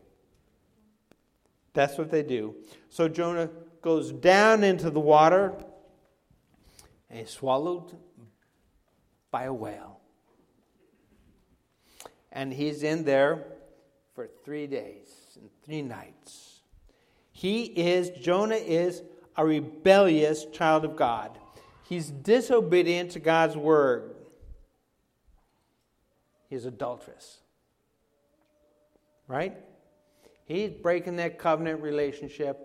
That's 1.73 1.97
what 1.97 2.11
they 2.11 2.23
do. 2.23 2.55
So 2.91 3.09
Jonah 3.09 3.49
goes 3.81 4.13
down 4.13 4.63
into 4.63 4.91
the 4.91 5.01
water 5.01 5.55
and 7.11 7.21
he's 7.21 7.31
swallowed 7.31 7.97
by 9.31 9.45
a 9.45 9.53
whale. 9.53 10.01
And 12.31 12.53
he's 12.53 12.83
in 12.83 13.05
there 13.05 13.45
for 14.15 14.29
three 14.45 14.67
days 14.67 15.09
and 15.37 15.51
three 15.65 15.83
nights. 15.83 16.61
He 17.33 17.65
is, 17.65 18.11
Jonah 18.11 18.55
is 18.55 19.03
a 19.37 19.45
rebellious 19.45 20.47
child 20.47 20.85
of 20.85 20.97
God. 20.97 21.39
He's 21.89 22.11
disobedient 22.11 23.11
to 23.13 23.21
God's 23.21 23.57
word. 23.57 24.15
He's 26.49 26.65
adulterous. 26.65 27.42
Right? 29.29 29.57
He's 30.45 30.71
breaking 30.71 31.17
that 31.17 31.39
covenant 31.39 31.81
relationship 31.81 32.59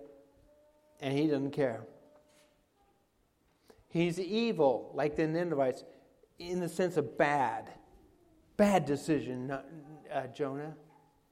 and 0.99 1.17
he 1.17 1.27
doesn't 1.27 1.51
care. 1.51 1.85
He's 3.89 4.19
evil, 4.19 4.91
like 4.93 5.15
the 5.15 5.27
Ninevites, 5.27 5.83
in 6.39 6.59
the 6.59 6.69
sense 6.69 6.97
of 6.97 7.17
bad. 7.17 7.69
Bad 8.57 8.85
decision, 8.85 9.51
uh, 9.51 10.27
Jonah. 10.27 10.75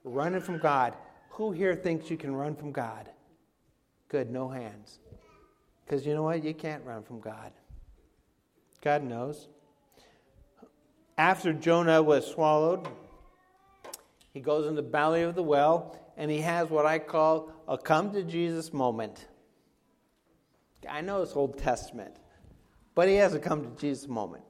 Running 0.04 0.42
from 0.42 0.60
God. 0.60 0.96
Who 1.32 1.52
here 1.52 1.76
thinks 1.76 2.10
you 2.10 2.18
can 2.18 2.36
run 2.36 2.56
from 2.56 2.72
God? 2.72 3.10
Good, 4.08 4.30
no 4.30 4.48
hands. 4.48 5.00
Because 5.84 6.06
you 6.06 6.14
know 6.14 6.24
what? 6.24 6.44
You 6.44 6.54
can't 6.54 6.84
run 6.86 7.04
from 7.04 7.20
God. 7.20 7.52
God 8.82 9.04
knows. 9.04 9.48
After 11.18 11.54
Jonah 11.54 12.02
was 12.02 12.26
swallowed, 12.26 12.88
he 14.36 14.42
goes 14.42 14.68
in 14.68 14.76
the 14.76 14.82
belly 14.82 15.22
of 15.22 15.34
the 15.34 15.42
well 15.42 15.98
and 16.18 16.30
he 16.30 16.42
has 16.42 16.70
what 16.70 16.86
I 16.86 17.00
call 17.00 17.54
a 17.70 17.78
come 17.78 18.12
to 18.12 18.22
Jesus 18.22 18.74
moment. 18.74 19.28
I 20.90 21.00
know 21.00 21.22
it's 21.22 21.38
Old 21.38 21.58
Testament, 21.58 22.18
but 22.96 23.08
he 23.08 23.16
has 23.16 23.34
a 23.34 23.40
come 23.40 23.64
to 23.64 23.80
Jesus 23.80 24.10
moment. 24.10 24.44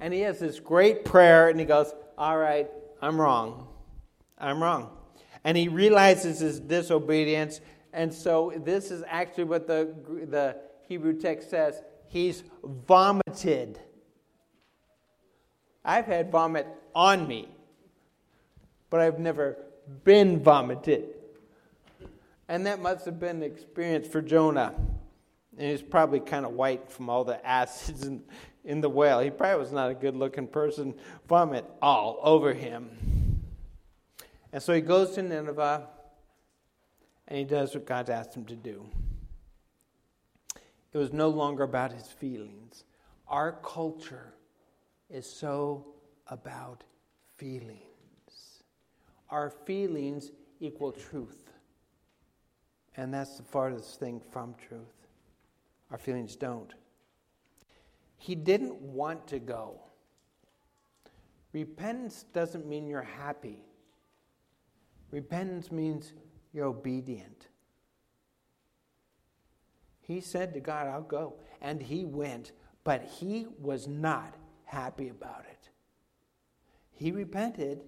And 0.00 0.14
he 0.14 0.20
has 0.20 0.38
this 0.38 0.58
great 0.60 1.04
prayer 1.04 1.50
and 1.50 1.60
he 1.60 1.66
goes, 1.66 1.92
All 2.16 2.38
right, 2.38 2.70
I'm 3.02 3.20
wrong. 3.20 3.68
I'm 4.38 4.62
wrong. 4.62 4.96
And 5.44 5.58
he 5.58 5.68
realizes 5.68 6.40
his 6.40 6.58
disobedience. 6.58 7.60
And 7.92 8.14
so 8.14 8.54
this 8.56 8.90
is 8.90 9.04
actually 9.06 9.44
what 9.44 9.66
the, 9.66 9.94
the 10.26 10.56
Hebrew 10.86 11.12
text 11.12 11.50
says 11.50 11.82
he's 12.06 12.44
vomited. 12.64 13.78
I've 15.84 16.06
had 16.06 16.30
vomit 16.30 16.66
on 16.94 17.28
me, 17.28 17.50
but 18.90 19.00
I've 19.00 19.18
never 19.18 19.58
been 20.04 20.42
vomited. 20.42 21.14
And 22.48 22.66
that 22.66 22.80
must 22.80 23.04
have 23.04 23.20
been 23.20 23.40
the 23.40 23.46
experience 23.46 24.08
for 24.08 24.22
Jonah. 24.22 24.74
And 25.58 25.70
he's 25.70 25.82
probably 25.82 26.20
kind 26.20 26.46
of 26.46 26.52
white 26.52 26.90
from 26.90 27.10
all 27.10 27.24
the 27.24 27.44
acids 27.46 28.04
in, 28.04 28.22
in 28.64 28.80
the 28.80 28.88
whale. 28.88 29.20
He 29.20 29.30
probably 29.30 29.58
was 29.58 29.72
not 29.72 29.90
a 29.90 29.94
good 29.94 30.16
looking 30.16 30.46
person. 30.46 30.94
Vomit 31.28 31.64
all 31.82 32.20
over 32.22 32.54
him. 32.54 33.42
And 34.52 34.62
so 34.62 34.72
he 34.72 34.80
goes 34.80 35.10
to 35.12 35.22
Nineveh 35.22 35.86
and 37.26 37.38
he 37.38 37.44
does 37.44 37.74
what 37.74 37.86
God's 37.86 38.08
asked 38.08 38.34
him 38.34 38.46
to 38.46 38.56
do. 38.56 38.86
It 40.92 40.96
was 40.96 41.12
no 41.12 41.28
longer 41.28 41.64
about 41.64 41.92
his 41.92 42.06
feelings. 42.06 42.84
Our 43.26 43.52
culture 43.62 44.32
is 45.10 45.30
so 45.30 45.86
about 46.28 46.82
feelings. 47.36 47.87
Our 49.30 49.50
feelings 49.50 50.32
equal 50.60 50.92
truth. 50.92 51.52
And 52.96 53.12
that's 53.12 53.36
the 53.36 53.42
farthest 53.42 54.00
thing 54.00 54.20
from 54.30 54.54
truth. 54.68 55.06
Our 55.90 55.98
feelings 55.98 56.36
don't. 56.36 56.74
He 58.16 58.34
didn't 58.34 58.74
want 58.80 59.28
to 59.28 59.38
go. 59.38 59.80
Repentance 61.52 62.24
doesn't 62.32 62.66
mean 62.66 62.86
you're 62.86 63.02
happy. 63.02 63.64
Repentance 65.10 65.70
means 65.70 66.12
you're 66.52 66.66
obedient. 66.66 67.48
He 70.00 70.20
said 70.20 70.54
to 70.54 70.60
God, 70.60 70.86
I'll 70.86 71.02
go. 71.02 71.34
And 71.60 71.82
he 71.82 72.04
went, 72.04 72.52
but 72.84 73.04
he 73.04 73.46
was 73.60 73.86
not 73.86 74.34
happy 74.64 75.08
about 75.08 75.44
it. 75.50 75.68
He 76.92 77.12
repented, 77.12 77.82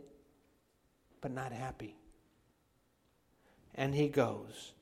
but 1.20 1.32
not 1.32 1.52
happy. 1.52 1.96
And 3.74 3.94
he 3.94 4.08
goes 4.08 4.72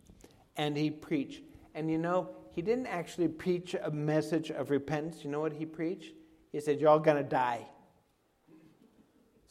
and 0.56 0.76
he 0.76 0.90
preached. 0.90 1.42
And 1.74 1.90
you 1.90 1.98
know, 1.98 2.30
he 2.52 2.62
didn't 2.62 2.86
actually 2.86 3.28
preach 3.28 3.74
a 3.80 3.90
message 3.90 4.50
of 4.50 4.70
repentance. 4.70 5.24
You 5.24 5.30
know 5.30 5.40
what 5.40 5.52
he 5.52 5.64
preached? 5.64 6.14
He 6.50 6.60
said, 6.60 6.80
Y'all 6.80 6.98
gonna 6.98 7.22
die. 7.22 7.66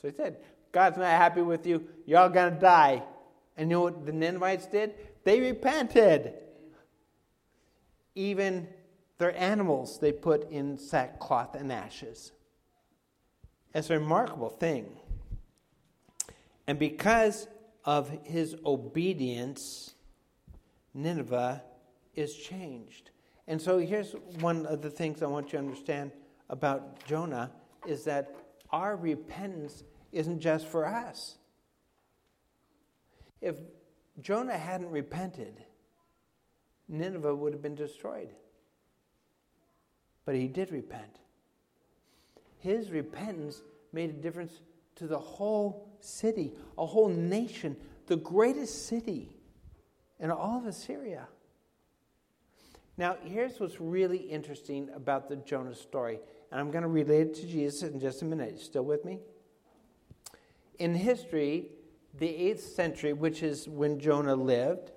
So 0.01 0.09
he 0.09 0.13
said, 0.13 0.37
God's 0.71 0.97
not 0.97 1.07
happy 1.07 1.41
with 1.41 1.65
you. 1.65 1.87
Y'all 2.05 2.29
gonna 2.29 2.59
die. 2.59 3.03
And 3.55 3.69
you 3.69 3.77
know 3.77 3.83
what 3.83 4.05
the 4.05 4.11
Ninevites 4.11 4.67
did? 4.67 4.93
They 5.23 5.39
repented. 5.39 6.33
Even 8.13 8.67
their 9.17 9.35
animals 9.37 9.99
they 9.99 10.11
put 10.11 10.49
in 10.51 10.77
sackcloth 10.77 11.55
and 11.55 11.71
ashes. 11.71 12.31
It's 13.73 13.89
a 13.89 13.99
remarkable 13.99 14.49
thing. 14.49 14.97
And 16.67 16.77
because 16.77 17.47
of 17.85 18.09
his 18.23 18.55
obedience, 18.65 19.93
Nineveh 20.93 21.63
is 22.13 22.35
changed. 22.35 23.11
And 23.47 23.61
so 23.61 23.77
here's 23.79 24.13
one 24.41 24.65
of 24.65 24.81
the 24.81 24.89
things 24.89 25.23
I 25.23 25.27
want 25.27 25.47
you 25.47 25.51
to 25.53 25.57
understand 25.59 26.11
about 26.49 27.05
Jonah 27.05 27.51
is 27.85 28.03
that 28.03 28.35
our 28.71 28.97
repentance 28.97 29.83
isn't 30.11 30.39
just 30.41 30.67
for 30.67 30.85
us. 30.85 31.37
If 33.39 33.55
Jonah 34.21 34.57
hadn't 34.57 34.89
repented, 34.89 35.63
Nineveh 36.89 37.35
would 37.35 37.53
have 37.53 37.61
been 37.61 37.75
destroyed. 37.75 38.29
But 40.25 40.35
he 40.35 40.47
did 40.47 40.71
repent. 40.71 41.19
His 42.59 42.89
repentance 42.91 43.61
made 43.93 44.09
a 44.09 44.13
difference 44.13 44.59
to 44.97 45.07
the 45.07 45.17
whole 45.17 45.89
city, 45.99 46.53
a 46.77 46.85
whole 46.85 47.09
nation, 47.09 47.77
the 48.07 48.17
greatest 48.17 48.87
city 48.87 49.29
in 50.19 50.31
all 50.31 50.57
of 50.57 50.65
Assyria. 50.65 51.27
Now, 52.97 53.17
here's 53.23 53.59
what's 53.59 53.79
really 53.79 54.17
interesting 54.17 54.89
about 54.95 55.29
the 55.29 55.35
Jonah 55.35 55.75
story, 55.75 56.19
and 56.51 56.59
I'm 56.59 56.71
going 56.71 56.81
to 56.81 56.87
relate 56.87 57.27
it 57.27 57.33
to 57.35 57.47
Jesus 57.47 57.83
in 57.83 57.99
just 57.99 58.23
a 58.23 58.25
minute. 58.25 58.59
Still 58.59 58.85
with 58.85 59.05
me? 59.05 59.19
In 60.79 60.95
history, 60.95 61.69
the 62.17 62.27
8th 62.27 62.61
century, 62.61 63.13
which 63.13 63.43
is 63.43 63.69
when 63.69 63.99
Jonah 63.99 64.35
lived, 64.35 64.91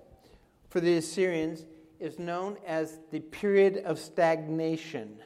for 0.69 0.79
the 0.79 0.97
Assyrians 0.97 1.65
is 1.99 2.17
known 2.17 2.57
as 2.65 2.97
the 3.11 3.19
period 3.19 3.83
of 3.85 3.99
stagnation. 3.99 5.19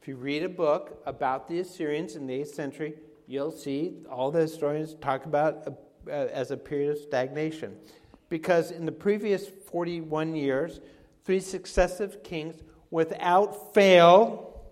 If 0.00 0.08
you 0.08 0.16
read 0.16 0.42
a 0.42 0.48
book 0.48 1.02
about 1.06 1.48
the 1.48 1.60
Assyrians 1.60 2.16
in 2.16 2.26
the 2.26 2.40
8th 2.40 2.54
century, 2.54 2.94
you'll 3.26 3.50
see 3.50 3.96
all 4.10 4.30
the 4.30 4.40
historians 4.40 4.94
talk 5.00 5.26
about 5.26 5.66
a, 5.66 6.10
uh, 6.10 6.28
as 6.32 6.50
a 6.50 6.56
period 6.56 6.90
of 6.90 6.98
stagnation. 6.98 7.76
Because 8.28 8.70
in 8.70 8.86
the 8.86 8.92
previous 8.92 9.48
41 9.48 10.34
years, 10.34 10.80
three 11.24 11.40
successive 11.40 12.22
kings, 12.22 12.62
without 12.90 13.74
fail, 13.74 14.62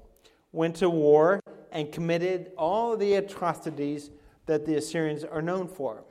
went 0.52 0.76
to 0.76 0.88
war 0.88 1.40
and 1.70 1.92
committed 1.92 2.52
all 2.56 2.96
the 2.96 3.14
atrocities 3.14 4.10
that 4.46 4.64
the 4.64 4.76
Assyrians 4.76 5.24
are 5.24 5.42
known 5.42 5.68
for. 5.68 6.04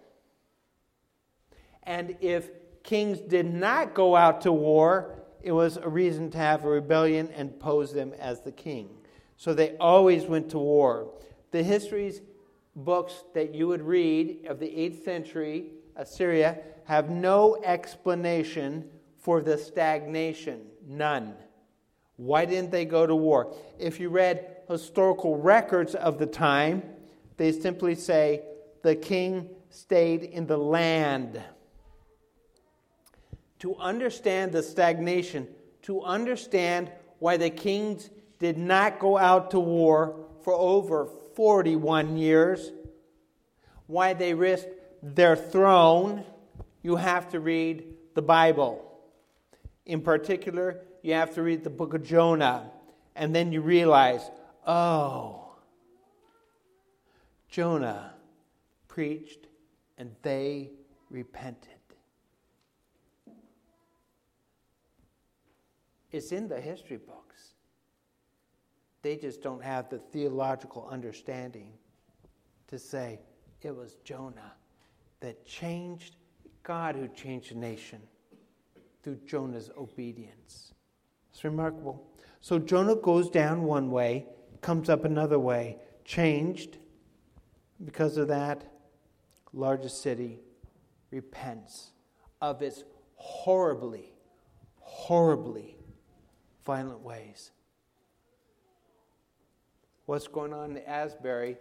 And 1.83 2.17
if 2.21 2.49
kings 2.83 3.19
did 3.19 3.51
not 3.51 3.93
go 3.93 4.15
out 4.15 4.41
to 4.41 4.51
war, 4.51 5.15
it 5.41 5.51
was 5.51 5.77
a 5.77 5.87
reason 5.87 6.29
to 6.31 6.37
have 6.37 6.65
a 6.65 6.69
rebellion 6.69 7.29
and 7.35 7.59
pose 7.59 7.93
them 7.93 8.13
as 8.19 8.41
the 8.41 8.51
king. 8.51 8.89
So 9.37 9.53
they 9.53 9.75
always 9.77 10.25
went 10.25 10.49
to 10.51 10.57
war. 10.57 11.13
The 11.51 11.63
histories 11.63 12.21
books 12.75 13.23
that 13.33 13.55
you 13.55 13.67
would 13.67 13.81
read 13.81 14.45
of 14.47 14.59
the 14.59 14.67
8th 14.67 15.03
century 15.03 15.71
Assyria 15.95 16.59
have 16.85 17.09
no 17.09 17.57
explanation 17.63 18.89
for 19.17 19.41
the 19.41 19.57
stagnation. 19.57 20.61
None. 20.85 21.35
Why 22.17 22.45
didn't 22.45 22.71
they 22.71 22.85
go 22.85 23.05
to 23.05 23.15
war? 23.15 23.55
If 23.79 23.99
you 23.99 24.09
read 24.09 24.45
historical 24.69 25.37
records 25.37 25.95
of 25.95 26.19
the 26.19 26.25
time, 26.25 26.83
they 27.37 27.51
simply 27.51 27.95
say 27.95 28.43
the 28.83 28.95
king 28.95 29.49
stayed 29.69 30.23
in 30.23 30.47
the 30.47 30.57
land. 30.57 31.41
To 33.59 33.75
understand 33.77 34.51
the 34.51 34.61
stagnation, 34.61 35.47
to 35.83 36.01
understand 36.03 36.91
why 37.19 37.37
the 37.37 37.49
kings 37.49 38.09
did 38.39 38.57
not 38.57 38.99
go 38.99 39.17
out 39.17 39.51
to 39.51 39.59
war 39.59 40.15
for 40.43 40.53
over 40.53 41.07
41 41.35 42.17
years, 42.17 42.71
why 43.87 44.13
they 44.13 44.33
risked 44.33 44.69
their 45.01 45.35
throne, 45.35 46.23
you 46.81 46.95
have 46.95 47.29
to 47.29 47.39
read 47.39 47.83
the 48.13 48.21
Bible. 48.21 48.81
In 49.85 50.01
particular, 50.01 50.81
you 51.01 51.13
have 51.13 51.33
to 51.35 51.43
read 51.43 51.63
the 51.63 51.69
book 51.69 51.93
of 51.93 52.03
Jonah, 52.03 52.71
and 53.15 53.35
then 53.35 53.51
you 53.51 53.61
realize, 53.61 54.29
oh, 54.65 55.55
Jonah 57.49 58.13
preached 58.87 59.47
and 59.97 60.11
they 60.21 60.71
repented. 61.09 61.71
It's 66.11 66.31
in 66.31 66.47
the 66.47 66.59
history 66.59 66.97
books. 66.97 67.24
They 69.05 69.17
just 69.17 69.43
don't 69.43 69.63
have 69.63 69.87
the 69.87 69.99
theological 69.99 70.89
understanding 70.91 71.73
to 72.69 72.79
say 72.79 73.19
it 73.61 73.69
was 73.69 73.97
Jonah 74.03 74.53
that 75.19 75.45
changed, 75.45 76.15
God 76.63 76.95
who 76.95 77.07
changed 77.09 77.51
a 77.51 77.55
nation 77.55 78.01
through 79.03 79.19
Jonah's 79.27 79.69
obedience. 79.77 80.73
It's 81.31 81.43
remarkable. 81.43 82.03
So 82.41 82.57
Jonah 82.57 82.95
goes 82.95 83.29
down 83.29 83.61
one 83.61 83.91
way, 83.91 84.25
comes 84.61 84.89
up 84.89 85.05
another 85.05 85.37
way, 85.37 85.77
changed. 86.03 86.79
Because 87.85 88.17
of 88.17 88.29
that, 88.29 88.65
largest 89.53 90.01
city 90.01 90.39
repents 91.11 91.91
of 92.41 92.63
its 92.63 92.83
horribly, 93.17 94.15
horribly 94.79 95.77
violent 96.65 97.01
ways. 97.01 97.51
What's 100.05 100.27
going 100.27 100.53
on 100.53 100.77
in 100.77 100.83
Asbury 100.83 101.57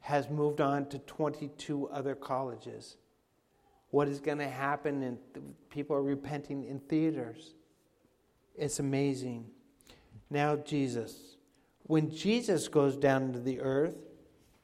has 0.00 0.28
moved 0.28 0.60
on 0.60 0.88
to 0.88 0.98
22 1.00 1.88
other 1.88 2.14
colleges. 2.14 2.96
What 3.90 4.08
is 4.08 4.20
going 4.20 4.38
to 4.38 4.48
happen? 4.48 5.02
And 5.02 5.18
people 5.70 5.96
are 5.96 6.02
repenting 6.02 6.64
in 6.64 6.80
theaters. 6.80 7.54
It's 8.56 8.78
amazing. 8.78 9.46
Now, 10.30 10.56
Jesus. 10.56 11.36
When 11.84 12.10
Jesus 12.10 12.68
goes 12.68 12.96
down 12.96 13.32
to 13.32 13.38
the 13.38 13.60
earth, 13.60 13.96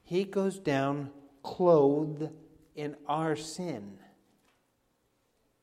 he 0.02 0.24
goes 0.24 0.58
down 0.58 1.10
clothed 1.42 2.28
in 2.74 2.96
our 3.06 3.36
sin. 3.36 3.98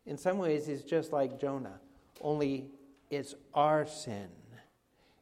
In 0.06 0.18
some 0.18 0.38
ways, 0.38 0.66
he's 0.66 0.84
just 0.84 1.12
like 1.12 1.40
Jonah, 1.40 1.80
only 2.22 2.72
it's 3.10 3.36
our 3.54 3.86
sin, 3.86 4.30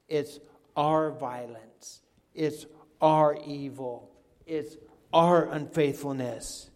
it's 0.08 0.40
our 0.76 1.12
violence, 1.12 2.02
it's 2.38 2.68
our 3.02 3.38
evil, 3.46 4.12
it's 4.46 4.78
our 5.12 5.46
unfaithfulness. 5.46 6.70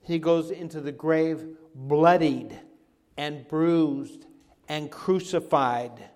He 0.00 0.18
goes 0.18 0.50
into 0.50 0.80
the 0.80 0.92
grave 0.92 1.46
bloodied 1.74 2.58
and 3.16 3.46
bruised 3.46 4.26
and 4.68 4.90
crucified, 4.90 6.10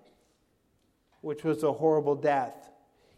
which 1.21 1.43
was 1.43 1.63
a 1.63 1.71
horrible 1.71 2.15
death. 2.15 2.69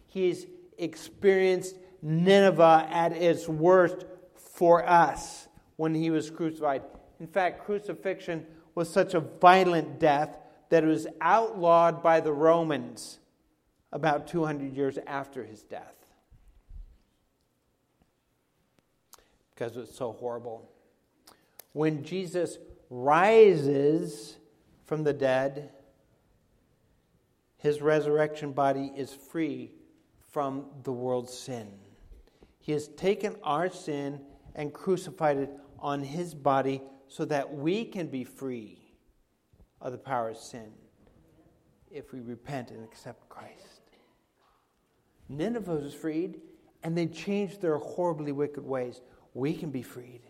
He's 0.06 0.46
experienced 0.78 1.76
Nineveh 2.02 2.88
at 2.90 3.12
its 3.12 3.48
worst 3.48 4.06
for 4.36 4.88
us 4.88 5.48
when 5.76 5.96
he 5.96 6.12
was 6.12 6.30
crucified. 6.30 6.84
In 7.20 7.28
fact, 7.28 7.66
crucifixion 7.66 8.46
was 8.76 8.90
such 8.90 9.16
a 9.16 9.20
violent 9.20 10.00
death 10.00 10.38
that 10.70 10.84
it 10.84 10.88
was 10.88 11.08
outlawed 11.20 12.04
by 12.04 12.20
the 12.20 12.32
Romans 12.32 13.19
about 13.92 14.28
200 14.28 14.74
years 14.74 14.98
after 15.08 15.44
his 15.44 15.64
death 15.64 16.00
because 19.60 19.76
it's 19.76 19.98
so 19.98 20.14
horrible. 20.14 20.72
When 21.74 22.04
Jesus 22.04 22.58
rises 22.90 24.38
from 24.86 25.04
the 25.04 25.12
dead, 25.12 25.72
his 27.58 27.82
resurrection 27.82 28.54
body 28.54 28.94
is 28.96 29.14
free 29.14 29.74
from 30.32 30.68
the 30.84 30.94
world's 30.94 31.38
sin. 31.38 31.68
He 32.60 32.72
has 32.72 32.88
taken 32.88 33.36
our 33.44 33.70
sin 33.70 34.22
and 34.56 34.74
crucified 34.74 35.38
it 35.38 35.52
on 35.80 36.04
his 36.04 36.34
body 36.34 36.82
so 37.10 37.26
that 37.26 37.54
we 37.54 37.84
can 37.84 38.08
be 38.08 38.24
free 38.24 38.80
of 39.82 39.92
the 39.92 39.98
power 39.98 40.30
of 40.30 40.38
sin 40.38 40.72
if 41.92 42.14
we 42.14 42.22
repent 42.22 42.72
and 42.72 42.82
accept 42.84 43.28
Christ. 43.28 43.69
Nineveh 45.30 45.76
was 45.76 45.94
freed, 45.94 46.42
and 46.84 46.98
they 46.98 47.06
changed 47.06 47.62
their 47.62 47.78
horribly 47.78 48.32
wicked 48.32 48.66
ways. 48.66 49.02
We 49.36 49.54
can 49.54 49.70
be 49.70 49.84
freed 49.84 50.22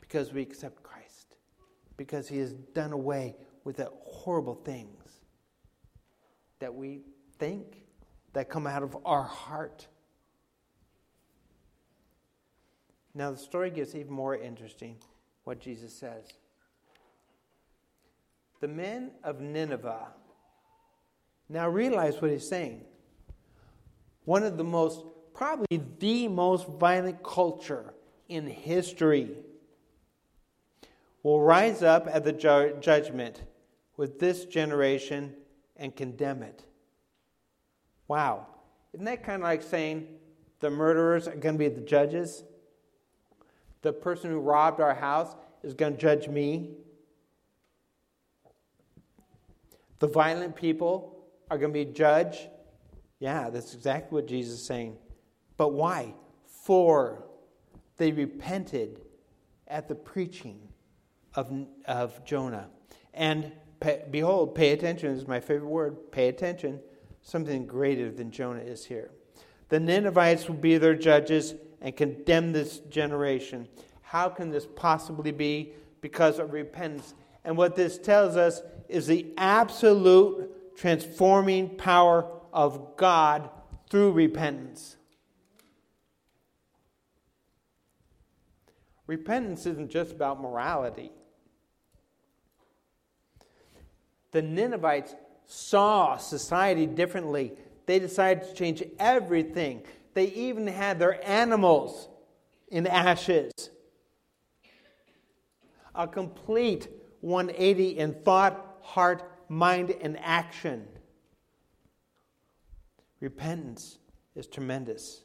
because 0.00 0.32
we 0.32 0.42
accept 0.42 0.82
Christ, 0.82 1.34
because 1.96 2.28
He 2.28 2.38
has 2.38 2.52
done 2.52 2.92
away 2.92 3.36
with 3.64 3.78
the 3.78 3.90
horrible 4.04 4.54
things 4.54 5.20
that 6.58 6.74
we 6.74 7.00
think 7.38 7.84
that 8.34 8.50
come 8.50 8.66
out 8.66 8.82
of 8.82 8.96
our 9.04 9.22
heart. 9.22 9.86
Now, 13.14 13.30
the 13.30 13.38
story 13.38 13.70
gets 13.70 13.94
even 13.94 14.12
more 14.12 14.36
interesting 14.36 14.96
what 15.44 15.60
Jesus 15.60 15.94
says. 15.94 16.24
The 18.60 18.68
men 18.68 19.12
of 19.24 19.40
Nineveh 19.40 20.08
now 21.48 21.68
realize 21.68 22.20
what 22.20 22.30
he's 22.30 22.48
saying 22.48 22.84
one 24.28 24.42
of 24.42 24.58
the 24.58 24.64
most, 24.64 25.06
probably 25.32 25.80
the 26.00 26.28
most 26.28 26.66
violent 26.66 27.22
culture 27.22 27.94
in 28.28 28.46
history, 28.46 29.30
will 31.22 31.40
rise 31.40 31.82
up 31.82 32.06
at 32.12 32.24
the 32.24 32.32
ju- 32.32 32.76
judgment 32.78 33.40
with 33.96 34.18
this 34.18 34.44
generation 34.44 35.32
and 35.78 35.96
condemn 35.96 36.42
it. 36.42 36.62
Wow. 38.06 38.48
Isn't 38.92 39.06
that 39.06 39.24
kind 39.24 39.42
of 39.42 39.48
like 39.48 39.62
saying 39.62 40.06
the 40.60 40.68
murderers 40.68 41.26
are 41.26 41.34
going 41.34 41.54
to 41.54 41.58
be 41.58 41.68
the 41.70 41.80
judges? 41.80 42.44
The 43.80 43.94
person 43.94 44.30
who 44.30 44.40
robbed 44.40 44.82
our 44.82 44.94
house 44.94 45.34
is 45.62 45.72
going 45.72 45.94
to 45.94 45.98
judge 45.98 46.28
me? 46.28 46.72
The 50.00 50.08
violent 50.08 50.54
people 50.54 51.24
are 51.50 51.56
going 51.56 51.72
to 51.72 51.84
be 51.86 51.90
judged 51.90 52.48
yeah, 53.18 53.50
that's 53.50 53.74
exactly 53.74 54.14
what 54.14 54.26
Jesus 54.26 54.60
is 54.60 54.66
saying. 54.66 54.96
But 55.56 55.72
why? 55.72 56.14
For 56.46 57.24
they 57.96 58.12
repented 58.12 59.00
at 59.66 59.88
the 59.88 59.94
preaching 59.94 60.60
of, 61.34 61.52
of 61.86 62.24
Jonah. 62.24 62.68
And 63.12 63.52
behold, 64.10 64.54
pay 64.54 64.70
attention 64.70 65.12
this 65.12 65.22
is 65.22 65.28
my 65.28 65.40
favorite 65.40 65.68
word 65.68 66.10
pay 66.12 66.28
attention. 66.28 66.80
Something 67.22 67.66
greater 67.66 68.10
than 68.10 68.30
Jonah 68.30 68.60
is 68.60 68.84
here. 68.84 69.10
The 69.68 69.80
Ninevites 69.80 70.48
will 70.48 70.54
be 70.54 70.78
their 70.78 70.94
judges 70.94 71.54
and 71.80 71.94
condemn 71.94 72.52
this 72.52 72.78
generation. 72.78 73.68
How 74.00 74.28
can 74.28 74.50
this 74.50 74.66
possibly 74.66 75.32
be? 75.32 75.74
Because 76.00 76.38
of 76.38 76.52
repentance. 76.52 77.14
And 77.44 77.56
what 77.56 77.76
this 77.76 77.98
tells 77.98 78.36
us 78.36 78.62
is 78.88 79.06
the 79.06 79.26
absolute 79.36 80.76
transforming 80.76 81.76
power 81.76 82.37
of 82.52 82.96
God 82.96 83.50
through 83.90 84.12
repentance. 84.12 84.96
Repentance 89.06 89.64
isn't 89.66 89.90
just 89.90 90.12
about 90.12 90.40
morality. 90.40 91.10
The 94.32 94.42
Ninevites 94.42 95.14
saw 95.46 96.18
society 96.18 96.86
differently. 96.86 97.52
They 97.86 97.98
decided 97.98 98.44
to 98.44 98.54
change 98.54 98.82
everything. 98.98 99.82
They 100.12 100.26
even 100.26 100.66
had 100.66 100.98
their 100.98 101.26
animals 101.26 102.08
in 102.68 102.86
ashes. 102.86 103.52
A 105.94 106.06
complete 106.06 106.88
180 107.22 107.98
in 107.98 108.12
thought, 108.12 108.78
heart, 108.82 109.22
mind, 109.48 109.94
and 110.02 110.18
action. 110.20 110.86
Repentance 113.20 113.98
is 114.34 114.46
tremendous. 114.46 115.22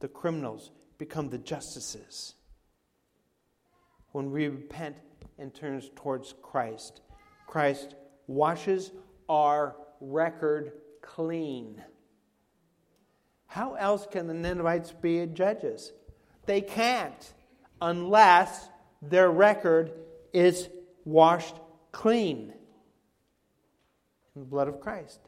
The 0.00 0.08
criminals 0.08 0.70
become 0.98 1.28
the 1.28 1.38
justices. 1.38 2.34
When 4.12 4.30
we 4.30 4.48
repent 4.48 4.96
and 5.38 5.54
turn 5.54 5.80
towards 5.96 6.34
Christ, 6.42 7.00
Christ 7.46 7.94
washes 8.26 8.92
our 9.28 9.76
record 10.00 10.72
clean. 11.02 11.82
How 13.46 13.74
else 13.74 14.06
can 14.10 14.26
the 14.26 14.34
Ninevites 14.34 14.92
be 14.92 15.26
judges? 15.26 15.92
They 16.46 16.60
can't 16.60 17.34
unless 17.80 18.68
their 19.02 19.30
record 19.30 19.92
is 20.32 20.68
washed 21.04 21.56
clean 21.92 22.52
in 24.34 24.42
the 24.42 24.46
blood 24.46 24.68
of 24.68 24.80
Christ. 24.80 25.20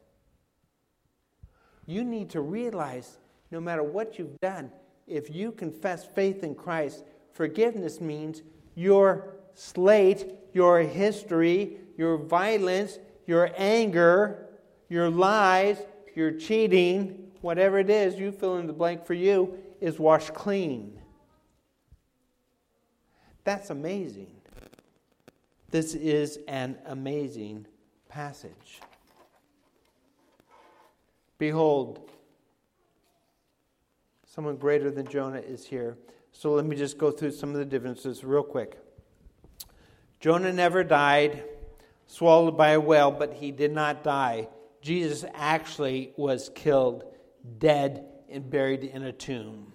You 1.86 2.04
need 2.04 2.30
to 2.30 2.40
realize 2.40 3.18
no 3.50 3.60
matter 3.60 3.82
what 3.82 4.18
you've 4.18 4.38
done, 4.40 4.70
if 5.06 5.34
you 5.34 5.52
confess 5.52 6.04
faith 6.04 6.44
in 6.44 6.54
Christ, 6.54 7.04
forgiveness 7.32 8.00
means 8.00 8.42
your 8.74 9.34
slate, 9.54 10.32
your 10.52 10.80
history, 10.80 11.78
your 11.96 12.16
violence, 12.16 12.98
your 13.26 13.50
anger, 13.56 14.46
your 14.88 15.10
lies, 15.10 15.78
your 16.14 16.32
cheating, 16.32 17.30
whatever 17.40 17.78
it 17.78 17.90
is, 17.90 18.18
you 18.18 18.32
fill 18.32 18.56
in 18.58 18.66
the 18.66 18.72
blank 18.72 19.04
for 19.04 19.14
you, 19.14 19.58
is 19.80 19.98
washed 19.98 20.34
clean. 20.34 20.98
That's 23.44 23.70
amazing. 23.70 24.30
This 25.70 25.94
is 25.94 26.38
an 26.48 26.76
amazing 26.86 27.66
passage. 28.08 28.80
Behold, 31.40 32.10
someone 34.26 34.56
greater 34.58 34.90
than 34.90 35.08
Jonah 35.08 35.38
is 35.38 35.64
here. 35.64 35.96
So 36.32 36.52
let 36.52 36.66
me 36.66 36.76
just 36.76 36.98
go 36.98 37.10
through 37.10 37.30
some 37.30 37.48
of 37.52 37.56
the 37.56 37.64
differences 37.64 38.22
real 38.22 38.42
quick. 38.42 38.76
Jonah 40.20 40.52
never 40.52 40.84
died, 40.84 41.42
swallowed 42.06 42.58
by 42.58 42.72
a 42.72 42.80
whale, 42.80 43.10
but 43.10 43.32
he 43.32 43.52
did 43.52 43.72
not 43.72 44.04
die. 44.04 44.48
Jesus 44.82 45.24
actually 45.32 46.12
was 46.18 46.50
killed, 46.54 47.04
dead, 47.58 48.04
and 48.28 48.50
buried 48.50 48.84
in 48.84 49.02
a 49.02 49.12
tomb. 49.12 49.72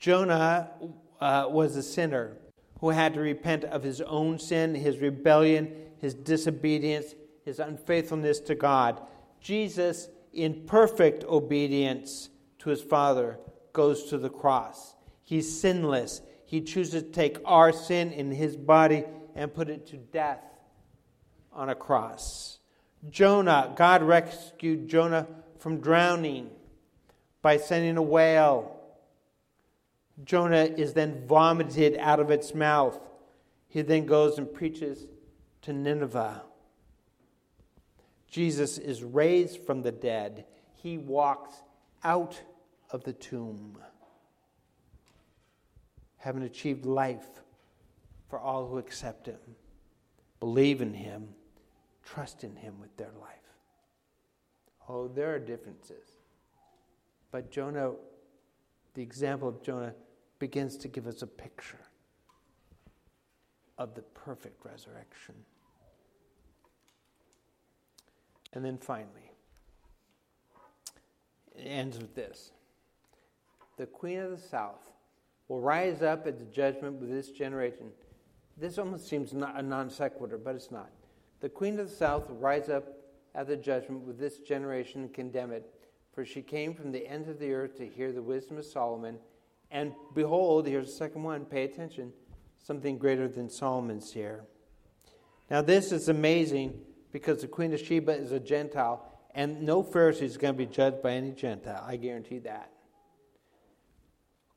Jonah 0.00 0.72
uh, 1.20 1.46
was 1.48 1.76
a 1.76 1.84
sinner 1.84 2.36
who 2.80 2.90
had 2.90 3.14
to 3.14 3.20
repent 3.20 3.62
of 3.62 3.84
his 3.84 4.00
own 4.00 4.40
sin, 4.40 4.74
his 4.74 4.98
rebellion, 4.98 5.72
his 5.98 6.14
disobedience, 6.14 7.14
his 7.44 7.60
unfaithfulness 7.60 8.40
to 8.40 8.56
God. 8.56 9.00
Jesus, 9.40 10.08
in 10.36 10.66
perfect 10.66 11.24
obedience 11.24 12.30
to 12.58 12.70
his 12.70 12.82
Father, 12.82 13.38
goes 13.72 14.04
to 14.04 14.18
the 14.18 14.30
cross. 14.30 14.94
He's 15.22 15.60
sinless. 15.60 16.22
He 16.44 16.60
chooses 16.60 17.02
to 17.02 17.08
take 17.10 17.38
our 17.44 17.72
sin 17.72 18.12
in 18.12 18.30
his 18.30 18.56
body 18.56 19.04
and 19.34 19.52
put 19.52 19.68
it 19.68 19.86
to 19.88 19.96
death 19.96 20.42
on 21.52 21.68
a 21.68 21.74
cross. 21.74 22.58
Jonah, 23.10 23.72
God 23.76 24.02
rescued 24.02 24.88
Jonah 24.88 25.26
from 25.58 25.80
drowning 25.80 26.50
by 27.42 27.56
sending 27.56 27.96
a 27.96 28.02
whale 28.02 28.76
Jonah 30.24 30.64
is 30.64 30.94
then 30.94 31.26
vomited 31.26 31.96
out 31.98 32.20
of 32.20 32.30
its 32.30 32.54
mouth. 32.54 32.98
He 33.68 33.82
then 33.82 34.06
goes 34.06 34.38
and 34.38 34.52
preaches 34.52 35.06
to 35.62 35.72
Nineveh. 35.72 36.42
Jesus 38.30 38.78
is 38.78 39.02
raised 39.02 39.64
from 39.64 39.82
the 39.82 39.92
dead. 39.92 40.44
He 40.74 40.98
walks 40.98 41.54
out 42.04 42.40
of 42.90 43.04
the 43.04 43.12
tomb, 43.12 43.78
having 46.18 46.42
achieved 46.42 46.84
life 46.84 47.26
for 48.28 48.38
all 48.38 48.68
who 48.68 48.78
accept 48.78 49.26
him, 49.26 49.38
believe 50.40 50.80
in 50.80 50.94
him, 50.94 51.28
trust 52.04 52.44
in 52.44 52.56
him 52.56 52.80
with 52.80 52.96
their 52.96 53.12
life. 53.20 53.36
Oh, 54.88 55.08
there 55.08 55.34
are 55.34 55.38
differences. 55.38 56.06
But 57.30 57.50
Jonah, 57.50 57.92
the 58.94 59.02
example 59.02 59.48
of 59.48 59.62
Jonah, 59.62 59.94
begins 60.38 60.76
to 60.78 60.88
give 60.88 61.06
us 61.06 61.22
a 61.22 61.26
picture 61.26 61.80
of 63.78 63.94
the 63.94 64.02
perfect 64.02 64.64
resurrection. 64.64 65.34
And 68.56 68.64
then 68.64 68.78
finally, 68.78 69.30
it 71.54 71.66
ends 71.66 71.98
with 71.98 72.14
this 72.14 72.52
The 73.76 73.84
Queen 73.84 74.18
of 74.18 74.30
the 74.30 74.38
South 74.38 74.80
will 75.46 75.60
rise 75.60 76.00
up 76.00 76.26
at 76.26 76.38
the 76.38 76.46
judgment 76.46 76.98
with 76.98 77.10
this 77.10 77.28
generation. 77.28 77.90
This 78.56 78.78
almost 78.78 79.08
seems 79.08 79.34
a 79.34 79.62
non 79.62 79.90
sequitur, 79.90 80.38
but 80.38 80.54
it's 80.54 80.70
not. 80.70 80.90
The 81.40 81.50
Queen 81.50 81.78
of 81.78 81.90
the 81.90 81.94
South 81.94 82.30
will 82.30 82.38
rise 82.38 82.70
up 82.70 82.88
at 83.34 83.46
the 83.46 83.58
judgment 83.58 84.04
with 84.04 84.18
this 84.18 84.38
generation 84.38 85.02
and 85.02 85.12
condemn 85.12 85.52
it, 85.52 85.70
for 86.14 86.24
she 86.24 86.40
came 86.40 86.72
from 86.72 86.92
the 86.92 87.06
ends 87.06 87.28
of 87.28 87.38
the 87.38 87.52
earth 87.52 87.76
to 87.76 87.86
hear 87.86 88.10
the 88.10 88.22
wisdom 88.22 88.56
of 88.56 88.64
Solomon 88.64 89.18
and 89.70 89.92
behold, 90.14 90.66
here's 90.66 90.86
the 90.86 90.92
second 90.92 91.24
one, 91.24 91.44
pay 91.44 91.64
attention, 91.64 92.14
something 92.56 92.96
greater 92.96 93.28
than 93.28 93.50
Solomon's 93.50 94.14
here. 94.14 94.44
Now, 95.50 95.60
this 95.60 95.92
is 95.92 96.08
amazing 96.08 96.80
because 97.12 97.42
the 97.42 97.48
Queen 97.48 97.72
of 97.72 97.80
Sheba 97.80 98.12
is 98.12 98.32
a 98.32 98.40
Gentile, 98.40 99.04
and 99.34 99.62
no 99.62 99.82
Pharisee 99.82 100.22
is 100.22 100.36
going 100.36 100.54
to 100.54 100.58
be 100.58 100.66
judged 100.66 101.02
by 101.02 101.12
any 101.12 101.32
Gentile. 101.32 101.84
I 101.86 101.96
guarantee 101.96 102.38
that. 102.40 102.70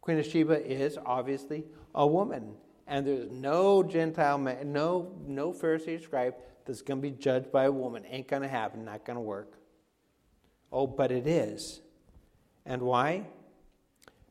Queen 0.02 0.20
of 0.20 0.26
Sheba 0.26 0.66
is 0.66 0.98
obviously 1.06 1.66
a 1.94 2.06
woman, 2.08 2.54
and 2.88 3.06
there's 3.06 3.30
no 3.32 3.84
Gentile 3.84 4.38
man, 4.38 4.72
no 4.72 5.14
no 5.26 5.52
Pharisee 5.52 6.02
scribe 6.02 6.36
that's 6.66 6.82
going 6.82 7.02
to 7.02 7.02
be 7.02 7.12
judged 7.12 7.52
by 7.52 7.66
a 7.66 7.72
woman. 7.72 8.06
Ain't 8.10 8.28
going 8.28 8.42
to 8.42 8.48
happen. 8.48 8.86
Not 8.86 9.06
going 9.06 9.16
to 9.16 9.22
work. 9.22 9.54
Oh, 10.72 10.88
but 10.88 11.12
it 11.12 11.28
is, 11.28 11.82
and 12.66 12.82
why? 12.82 13.26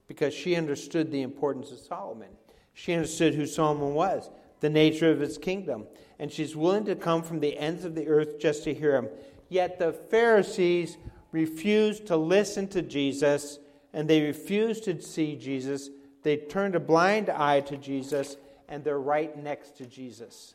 because 0.08 0.34
she 0.34 0.56
understood 0.56 1.12
the 1.12 1.22
importance 1.22 1.70
of 1.70 1.78
Solomon. 1.78 2.30
She 2.72 2.94
understood 2.94 3.34
who 3.34 3.46
Solomon 3.46 3.94
was, 3.94 4.30
the 4.60 4.70
nature 4.70 5.10
of 5.10 5.20
his 5.20 5.38
kingdom, 5.38 5.86
and 6.18 6.32
she's 6.32 6.56
willing 6.56 6.84
to 6.86 6.96
come 6.96 7.22
from 7.22 7.40
the 7.40 7.56
ends 7.58 7.84
of 7.84 7.94
the 7.94 8.08
earth 8.08 8.38
just 8.38 8.64
to 8.64 8.74
hear 8.74 8.96
him. 8.96 9.08
Yet 9.48 9.78
the 9.78 9.92
Pharisees 9.92 10.96
refused 11.32 12.06
to 12.06 12.16
listen 12.16 12.68
to 12.68 12.82
Jesus 12.82 13.58
and 13.92 14.08
they 14.08 14.20
refused 14.20 14.84
to 14.84 15.00
see 15.00 15.36
Jesus. 15.36 15.90
They 16.22 16.36
turned 16.36 16.74
a 16.74 16.80
blind 16.80 17.30
eye 17.30 17.60
to 17.62 17.76
Jesus 17.76 18.36
and 18.68 18.84
they're 18.84 18.98
right 18.98 19.36
next 19.36 19.76
to 19.78 19.86
Jesus. 19.86 20.54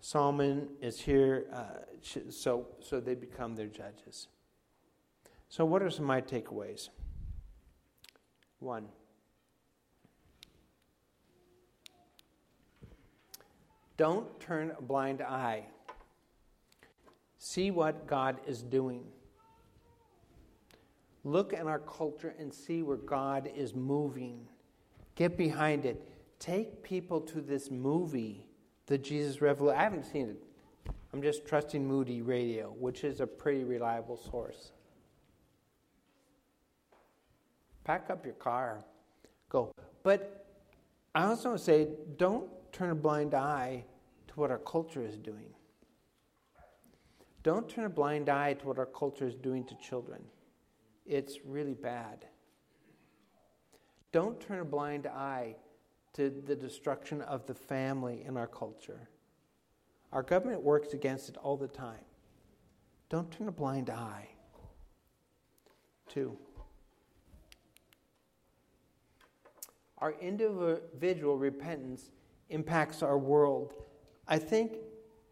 Solomon 0.00 0.68
is 0.80 1.00
here, 1.00 1.46
uh, 1.52 1.64
so, 2.30 2.68
so 2.80 3.00
they 3.00 3.14
become 3.14 3.56
their 3.56 3.66
judges. 3.66 4.28
So, 5.48 5.64
what 5.64 5.82
are 5.82 5.90
some 5.90 6.04
of 6.04 6.08
my 6.08 6.20
takeaways? 6.20 6.90
One, 8.60 8.86
don't 13.96 14.38
turn 14.40 14.72
a 14.78 14.82
blind 14.82 15.22
eye. 15.22 15.64
See 17.38 17.70
what 17.70 18.06
God 18.06 18.38
is 18.46 18.62
doing. 18.62 19.04
Look 21.24 21.52
at 21.52 21.66
our 21.66 21.80
culture 21.80 22.34
and 22.38 22.52
see 22.52 22.82
where 22.82 22.96
God 22.96 23.50
is 23.54 23.74
moving. 23.74 24.46
Get 25.14 25.36
behind 25.36 25.84
it. 25.84 26.06
Take 26.38 26.82
people 26.82 27.20
to 27.22 27.40
this 27.40 27.70
movie, 27.70 28.46
the 28.86 28.98
Jesus 28.98 29.40
Revolution. 29.40 29.78
I 29.78 29.82
haven't 29.82 30.04
seen 30.04 30.28
it. 30.28 30.92
I'm 31.12 31.22
just 31.22 31.46
trusting 31.46 31.86
Moody 31.86 32.22
Radio, 32.22 32.74
which 32.78 33.02
is 33.02 33.20
a 33.20 33.26
pretty 33.26 33.64
reliable 33.64 34.16
source. 34.16 34.72
pack 37.86 38.10
up 38.10 38.24
your 38.24 38.34
car, 38.34 38.84
go. 39.48 39.72
But 40.02 40.44
I 41.14 41.24
also 41.24 41.50
want 41.50 41.60
to 41.60 41.64
say 41.64 41.88
don't 42.16 42.48
turn 42.76 42.90
a 42.90 42.94
blind 42.94 43.32
eye 43.32 43.82
to 44.28 44.34
what 44.34 44.50
our 44.50 44.58
culture 44.58 45.02
is 45.02 45.16
doing. 45.16 45.48
Don't 47.42 47.68
turn 47.68 47.86
a 47.86 47.88
blind 47.88 48.28
eye 48.28 48.52
to 48.52 48.66
what 48.66 48.78
our 48.78 48.86
culture 48.86 49.26
is 49.26 49.34
doing 49.34 49.64
to 49.64 49.74
children. 49.76 50.22
It's 51.06 51.38
really 51.46 51.72
bad. 51.72 52.26
Don't 54.12 54.38
turn 54.38 54.60
a 54.60 54.64
blind 54.64 55.06
eye 55.06 55.56
to 56.14 56.28
the 56.28 56.54
destruction 56.54 57.22
of 57.22 57.46
the 57.46 57.54
family 57.54 58.24
in 58.26 58.36
our 58.36 58.46
culture. 58.46 59.08
Our 60.12 60.22
government 60.22 60.62
works 60.62 60.92
against 60.92 61.30
it 61.30 61.38
all 61.38 61.56
the 61.56 61.68
time. 61.68 62.04
Don't 63.08 63.30
turn 63.30 63.48
a 63.48 63.52
blind 63.52 63.88
eye. 63.88 64.28
Two, 66.08 66.36
our 69.98 70.12
individual 70.20 71.38
repentance 71.38 72.10
impacts 72.50 73.02
our 73.02 73.18
world. 73.18 73.74
I 74.28 74.38
think 74.38 74.78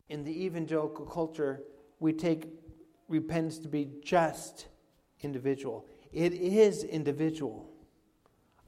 in 0.08 0.24
the 0.24 0.44
evangelical 0.44 1.06
culture, 1.06 1.62
we 2.00 2.12
take 2.12 2.48
repentance 3.08 3.58
to 3.58 3.68
be 3.68 3.90
just 4.02 4.66
individual. 5.22 5.86
It 6.12 6.32
is 6.32 6.84
individual. 6.84 7.70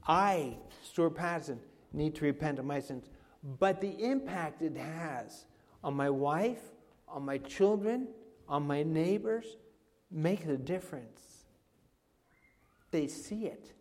I, 0.07 0.57
Stuart 0.83 1.11
Patterson, 1.11 1.59
need 1.93 2.15
to 2.15 2.25
repent 2.25 2.59
of 2.59 2.65
my 2.65 2.79
sins. 2.79 3.09
But 3.59 3.81
the 3.81 4.03
impact 4.03 4.61
it 4.61 4.75
has 4.77 5.45
on 5.83 5.93
my 5.93 6.09
wife, 6.09 6.61
on 7.07 7.23
my 7.23 7.37
children, 7.37 8.07
on 8.47 8.65
my 8.65 8.83
neighbors 8.83 9.57
makes 10.11 10.45
a 10.45 10.57
difference. 10.57 11.45
They 12.91 13.07
see 13.07 13.45
it, 13.45 13.73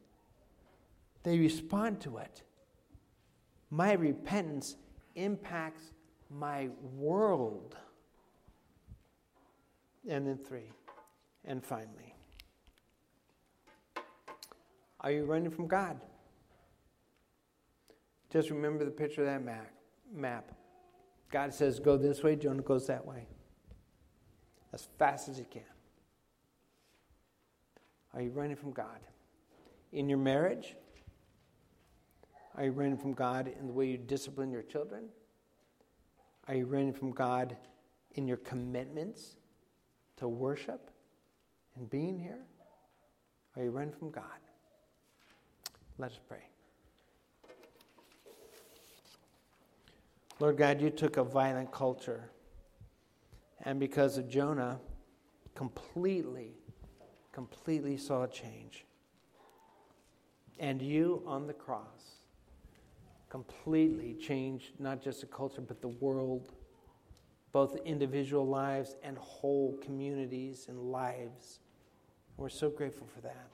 they 1.22 1.38
respond 1.38 2.00
to 2.02 2.18
it. 2.18 2.42
My 3.70 3.92
repentance 3.92 4.76
impacts 5.14 5.90
my 6.30 6.68
world. 6.94 7.76
And 10.08 10.26
then 10.26 10.38
three, 10.38 10.70
and 11.44 11.64
finally, 11.64 12.14
are 15.00 15.10
you 15.10 15.24
running 15.24 15.50
from 15.50 15.66
God? 15.66 16.00
Just 18.30 18.50
remember 18.50 18.84
the 18.84 18.90
picture 18.90 19.22
of 19.22 19.26
that 19.26 19.44
map. 19.44 19.72
map. 20.12 20.52
God 21.30 21.52
says, 21.52 21.80
go 21.80 21.96
this 21.96 22.22
way, 22.22 22.36
Jonah 22.36 22.62
goes 22.62 22.86
that 22.86 23.04
way. 23.04 23.26
As 24.72 24.86
fast 24.98 25.28
as 25.28 25.38
he 25.38 25.44
can. 25.44 25.62
Are 28.14 28.22
you 28.22 28.30
running 28.30 28.56
from 28.56 28.72
God? 28.72 29.00
In 29.92 30.08
your 30.08 30.18
marriage? 30.18 30.76
Are 32.56 32.64
you 32.64 32.70
running 32.70 32.96
from 32.96 33.12
God 33.12 33.52
in 33.60 33.66
the 33.66 33.72
way 33.72 33.86
you 33.86 33.98
discipline 33.98 34.50
your 34.50 34.62
children? 34.62 35.04
Are 36.48 36.54
you 36.54 36.64
running 36.64 36.94
from 36.94 37.10
God 37.10 37.54
in 38.14 38.26
your 38.26 38.38
commitments 38.38 39.36
to 40.16 40.26
worship 40.26 40.90
and 41.76 41.88
being 41.90 42.18
here? 42.18 42.46
Are 43.56 43.62
you 43.62 43.70
running 43.70 43.92
from 43.92 44.10
God? 44.10 44.24
Let 45.98 46.12
us 46.12 46.20
pray. 46.26 46.48
Lord 50.40 50.56
God, 50.56 50.80
you 50.80 50.90
took 50.90 51.16
a 51.16 51.24
violent 51.24 51.72
culture, 51.72 52.30
and 53.64 53.80
because 53.80 54.18
of 54.18 54.28
Jonah, 54.28 54.78
completely, 55.54 56.52
completely 57.32 57.96
saw 57.96 58.24
a 58.24 58.28
change. 58.28 58.84
And 60.58 60.80
you 60.80 61.22
on 61.26 61.46
the 61.46 61.54
cross 61.54 62.15
completely 63.28 64.14
changed 64.14 64.72
not 64.78 65.02
just 65.02 65.20
the 65.20 65.26
culture, 65.26 65.60
but 65.60 65.80
the 65.80 65.88
world, 65.88 66.52
both 67.52 67.76
individual 67.84 68.46
lives 68.46 68.96
and 69.02 69.16
whole 69.18 69.78
communities 69.82 70.66
and 70.68 70.78
lives. 70.78 71.60
We're 72.36 72.48
so 72.48 72.70
grateful 72.70 73.06
for 73.06 73.20
that. 73.22 73.48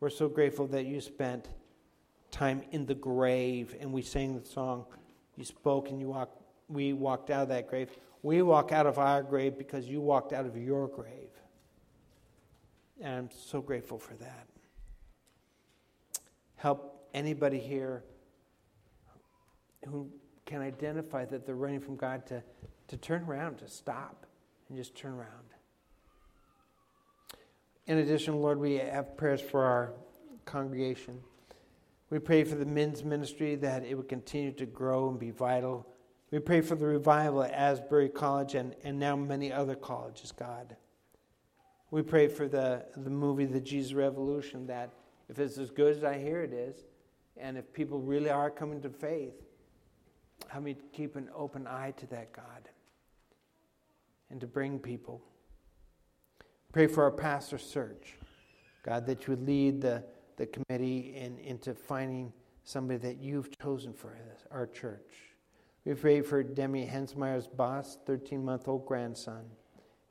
We're 0.00 0.10
so 0.10 0.28
grateful 0.28 0.66
that 0.68 0.86
you 0.86 1.00
spent 1.00 1.48
time 2.30 2.62
in 2.70 2.86
the 2.86 2.94
grave, 2.94 3.74
and 3.80 3.92
we 3.92 4.02
sang 4.02 4.38
the 4.38 4.46
song 4.46 4.84
you 5.38 5.44
spoke 5.44 5.88
and 5.90 6.00
you 6.00 6.08
walked, 6.08 6.36
we 6.68 6.92
walked 6.92 7.30
out 7.30 7.42
of 7.42 7.48
that 7.50 7.68
grave. 7.68 7.90
We 8.24 8.42
walk 8.42 8.72
out 8.72 8.86
of 8.86 8.98
our 8.98 9.22
grave 9.22 9.56
because 9.56 9.86
you 9.86 10.00
walked 10.00 10.32
out 10.32 10.46
of 10.46 10.56
your 10.56 10.88
grave. 10.88 11.30
And 13.00 13.14
I'm 13.14 13.30
so 13.30 13.60
grateful 13.60 13.98
for 13.98 14.14
that. 14.14 14.48
Help 16.56 17.08
anybody 17.14 17.60
here 17.60 18.02
who 19.88 20.08
can 20.46 20.62
identify 20.62 21.24
that 21.26 21.44
they're 21.44 21.54
running 21.54 21.80
from 21.80 21.96
God 21.96 22.26
to, 22.28 22.42
to 22.88 22.96
turn 22.96 23.24
around, 23.24 23.58
to 23.58 23.68
stop, 23.68 24.26
and 24.68 24.78
just 24.78 24.94
turn 24.94 25.12
around. 25.12 25.28
In 27.86 27.98
addition, 27.98 28.40
Lord, 28.40 28.58
we 28.58 28.76
have 28.76 29.16
prayers 29.16 29.40
for 29.40 29.64
our 29.64 29.92
congregation. 30.44 31.20
We 32.10 32.18
pray 32.18 32.44
for 32.44 32.54
the 32.54 32.66
men's 32.66 33.04
ministry 33.04 33.54
that 33.56 33.84
it 33.84 33.94
would 33.94 34.08
continue 34.08 34.52
to 34.52 34.66
grow 34.66 35.08
and 35.08 35.18
be 35.18 35.30
vital. 35.30 35.86
We 36.30 36.38
pray 36.38 36.60
for 36.60 36.74
the 36.74 36.86
revival 36.86 37.42
at 37.42 37.52
Asbury 37.52 38.08
College 38.08 38.54
and, 38.54 38.74
and 38.84 38.98
now 38.98 39.16
many 39.16 39.52
other 39.52 39.74
colleges, 39.74 40.32
God. 40.32 40.76
We 41.90 42.02
pray 42.02 42.28
for 42.28 42.48
the, 42.48 42.84
the 42.96 43.10
movie, 43.10 43.46
The 43.46 43.60
Jesus 43.60 43.94
Revolution, 43.94 44.66
that 44.66 44.90
if 45.28 45.38
it's 45.38 45.56
as 45.56 45.70
good 45.70 45.96
as 45.96 46.04
I 46.04 46.18
hear 46.18 46.42
it 46.42 46.52
is, 46.52 46.84
and 47.36 47.56
if 47.56 47.72
people 47.72 48.00
really 48.00 48.30
are 48.30 48.50
coming 48.50 48.82
to 48.82 48.90
faith, 48.90 49.34
help 50.46 50.64
me 50.64 50.76
keep 50.92 51.16
an 51.16 51.28
open 51.34 51.66
eye 51.66 51.92
to 51.96 52.06
that, 52.06 52.32
God, 52.32 52.68
and 54.30 54.40
to 54.40 54.46
bring 54.46 54.78
people. 54.78 55.20
Pray 56.72 56.86
for 56.86 57.02
our 57.04 57.10
pastor 57.10 57.58
search, 57.58 58.14
God, 58.84 59.06
that 59.06 59.26
you 59.26 59.32
would 59.32 59.46
lead 59.46 59.80
the 59.80 60.04
the 60.38 60.46
committee 60.46 61.14
in, 61.16 61.36
into 61.40 61.74
finding 61.74 62.32
somebody 62.64 62.98
that 62.98 63.18
you've 63.18 63.50
chosen 63.58 63.92
for 63.92 64.16
our 64.50 64.66
church. 64.66 65.34
We 65.84 65.94
pray 65.94 66.22
for 66.22 66.42
Demi 66.42 66.86
Hensmeyer's 66.86 67.48
boss, 67.48 67.98
13 68.06 68.42
month 68.42 68.68
old 68.68 68.86
grandson, 68.86 69.44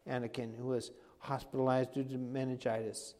Anakin, 0.07 0.55
who 0.55 0.67
was 0.67 0.91
hospitalized 1.19 1.93
due 1.93 2.03
to 2.03 2.17
meningitis. 2.17 3.15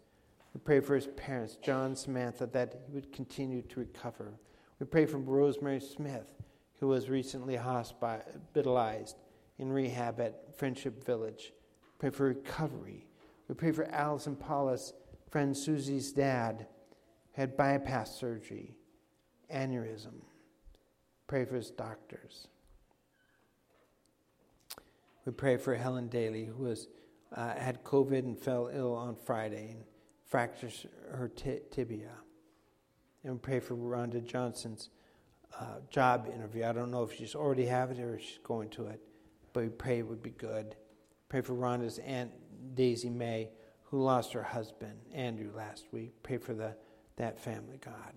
We 0.54 0.60
pray 0.60 0.80
for 0.82 0.96
his 0.96 1.08
parents, 1.08 1.58
John 1.62 1.96
Samantha, 1.96 2.46
that 2.48 2.82
he 2.86 2.94
would 2.94 3.12
continue 3.14 3.62
to 3.64 3.80
recover. 3.80 4.34
We 4.80 4.86
pray 4.86 5.06
for 5.06 5.18
Rosemary 5.18 5.80
Smith, 5.80 6.28
who 6.80 6.88
was 6.88 7.10
recently 7.10 7.56
hospitalized 7.56 9.18
in 9.58 9.72
rehab 9.72 10.20
at 10.20 10.58
Friendship 10.58 11.04
Village. 11.04 11.54
Pray 12.00 12.10
for 12.10 12.28
recovery. 12.28 13.08
We 13.48 13.56
pray 13.56 13.72
for 13.72 13.86
Allison 13.86 14.36
Paula's 14.36 14.94
friend 15.30 15.56
Susie's 15.56 16.12
dad, 16.12 16.68
had 17.34 17.58
bypass 17.58 18.16
surgery, 18.16 18.76
aneurysm. 19.54 20.22
Pray 21.28 21.46
for 21.46 21.56
his 21.56 21.72
doctors. 21.72 22.48
We 25.26 25.34
pray 25.34 25.58
for 25.58 25.76
Helen 25.76 26.08
Daly, 26.08 26.46
who 26.46 26.64
was, 26.64 26.88
uh, 27.36 27.54
had 27.56 27.84
COVID 27.84 28.20
and 28.20 28.40
fell 28.40 28.70
ill 28.72 28.96
on 28.96 29.16
Friday 29.16 29.72
and 29.72 29.84
fractured 30.26 30.74
her 31.12 31.28
t- 31.28 31.60
tibia. 31.70 32.12
And 33.24 33.34
we 33.34 33.40
pray 33.40 33.60
for 33.60 33.76
Rhonda 33.76 34.24
Johnson's 34.24 34.90
uh, 35.60 35.80
job 35.90 36.30
interview. 36.34 36.66
I 36.66 36.74
don't 36.74 36.92
know 36.92 37.04
if 37.04 37.14
she's 37.14 37.36
already 37.36 37.66
have 37.66 37.92
it 37.92 38.00
or 38.00 38.20
she's 38.20 38.40
going 38.44 38.70
to 38.70 38.88
it, 38.88 39.02
but 39.54 39.64
we 39.64 39.70
pray 39.70 40.00
it 40.00 40.08
would 40.08 40.22
be 40.22 40.32
good. 40.32 40.76
Pray 41.30 41.42
for 41.42 41.54
Rhonda's 41.54 42.00
aunt 42.00 42.32
Daisy 42.76 43.10
May, 43.10 43.50
who 43.84 44.02
lost 44.02 44.34
her 44.34 44.44
husband 44.44 45.00
Andrew 45.14 45.52
last 45.56 45.86
week. 45.92 46.12
Pray 46.24 46.38
for 46.38 46.54
the 46.54 46.76
that 47.18 47.40
family, 47.40 47.80
God. 47.84 48.14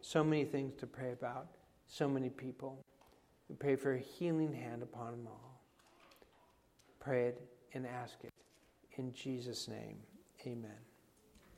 So 0.00 0.22
many 0.22 0.44
things 0.44 0.74
to 0.80 0.86
pray 0.86 1.12
about, 1.12 1.48
so 1.86 2.08
many 2.08 2.28
people. 2.28 2.84
We 3.48 3.54
pray 3.54 3.76
for 3.76 3.94
a 3.94 3.98
healing 3.98 4.52
hand 4.52 4.82
upon 4.82 5.12
them 5.12 5.26
all. 5.26 5.62
Pray 7.00 7.28
it 7.28 7.40
and 7.72 7.86
ask 7.86 8.16
it. 8.24 8.32
In 8.96 9.12
Jesus' 9.12 9.68
name, 9.68 9.98
amen. 10.46 10.70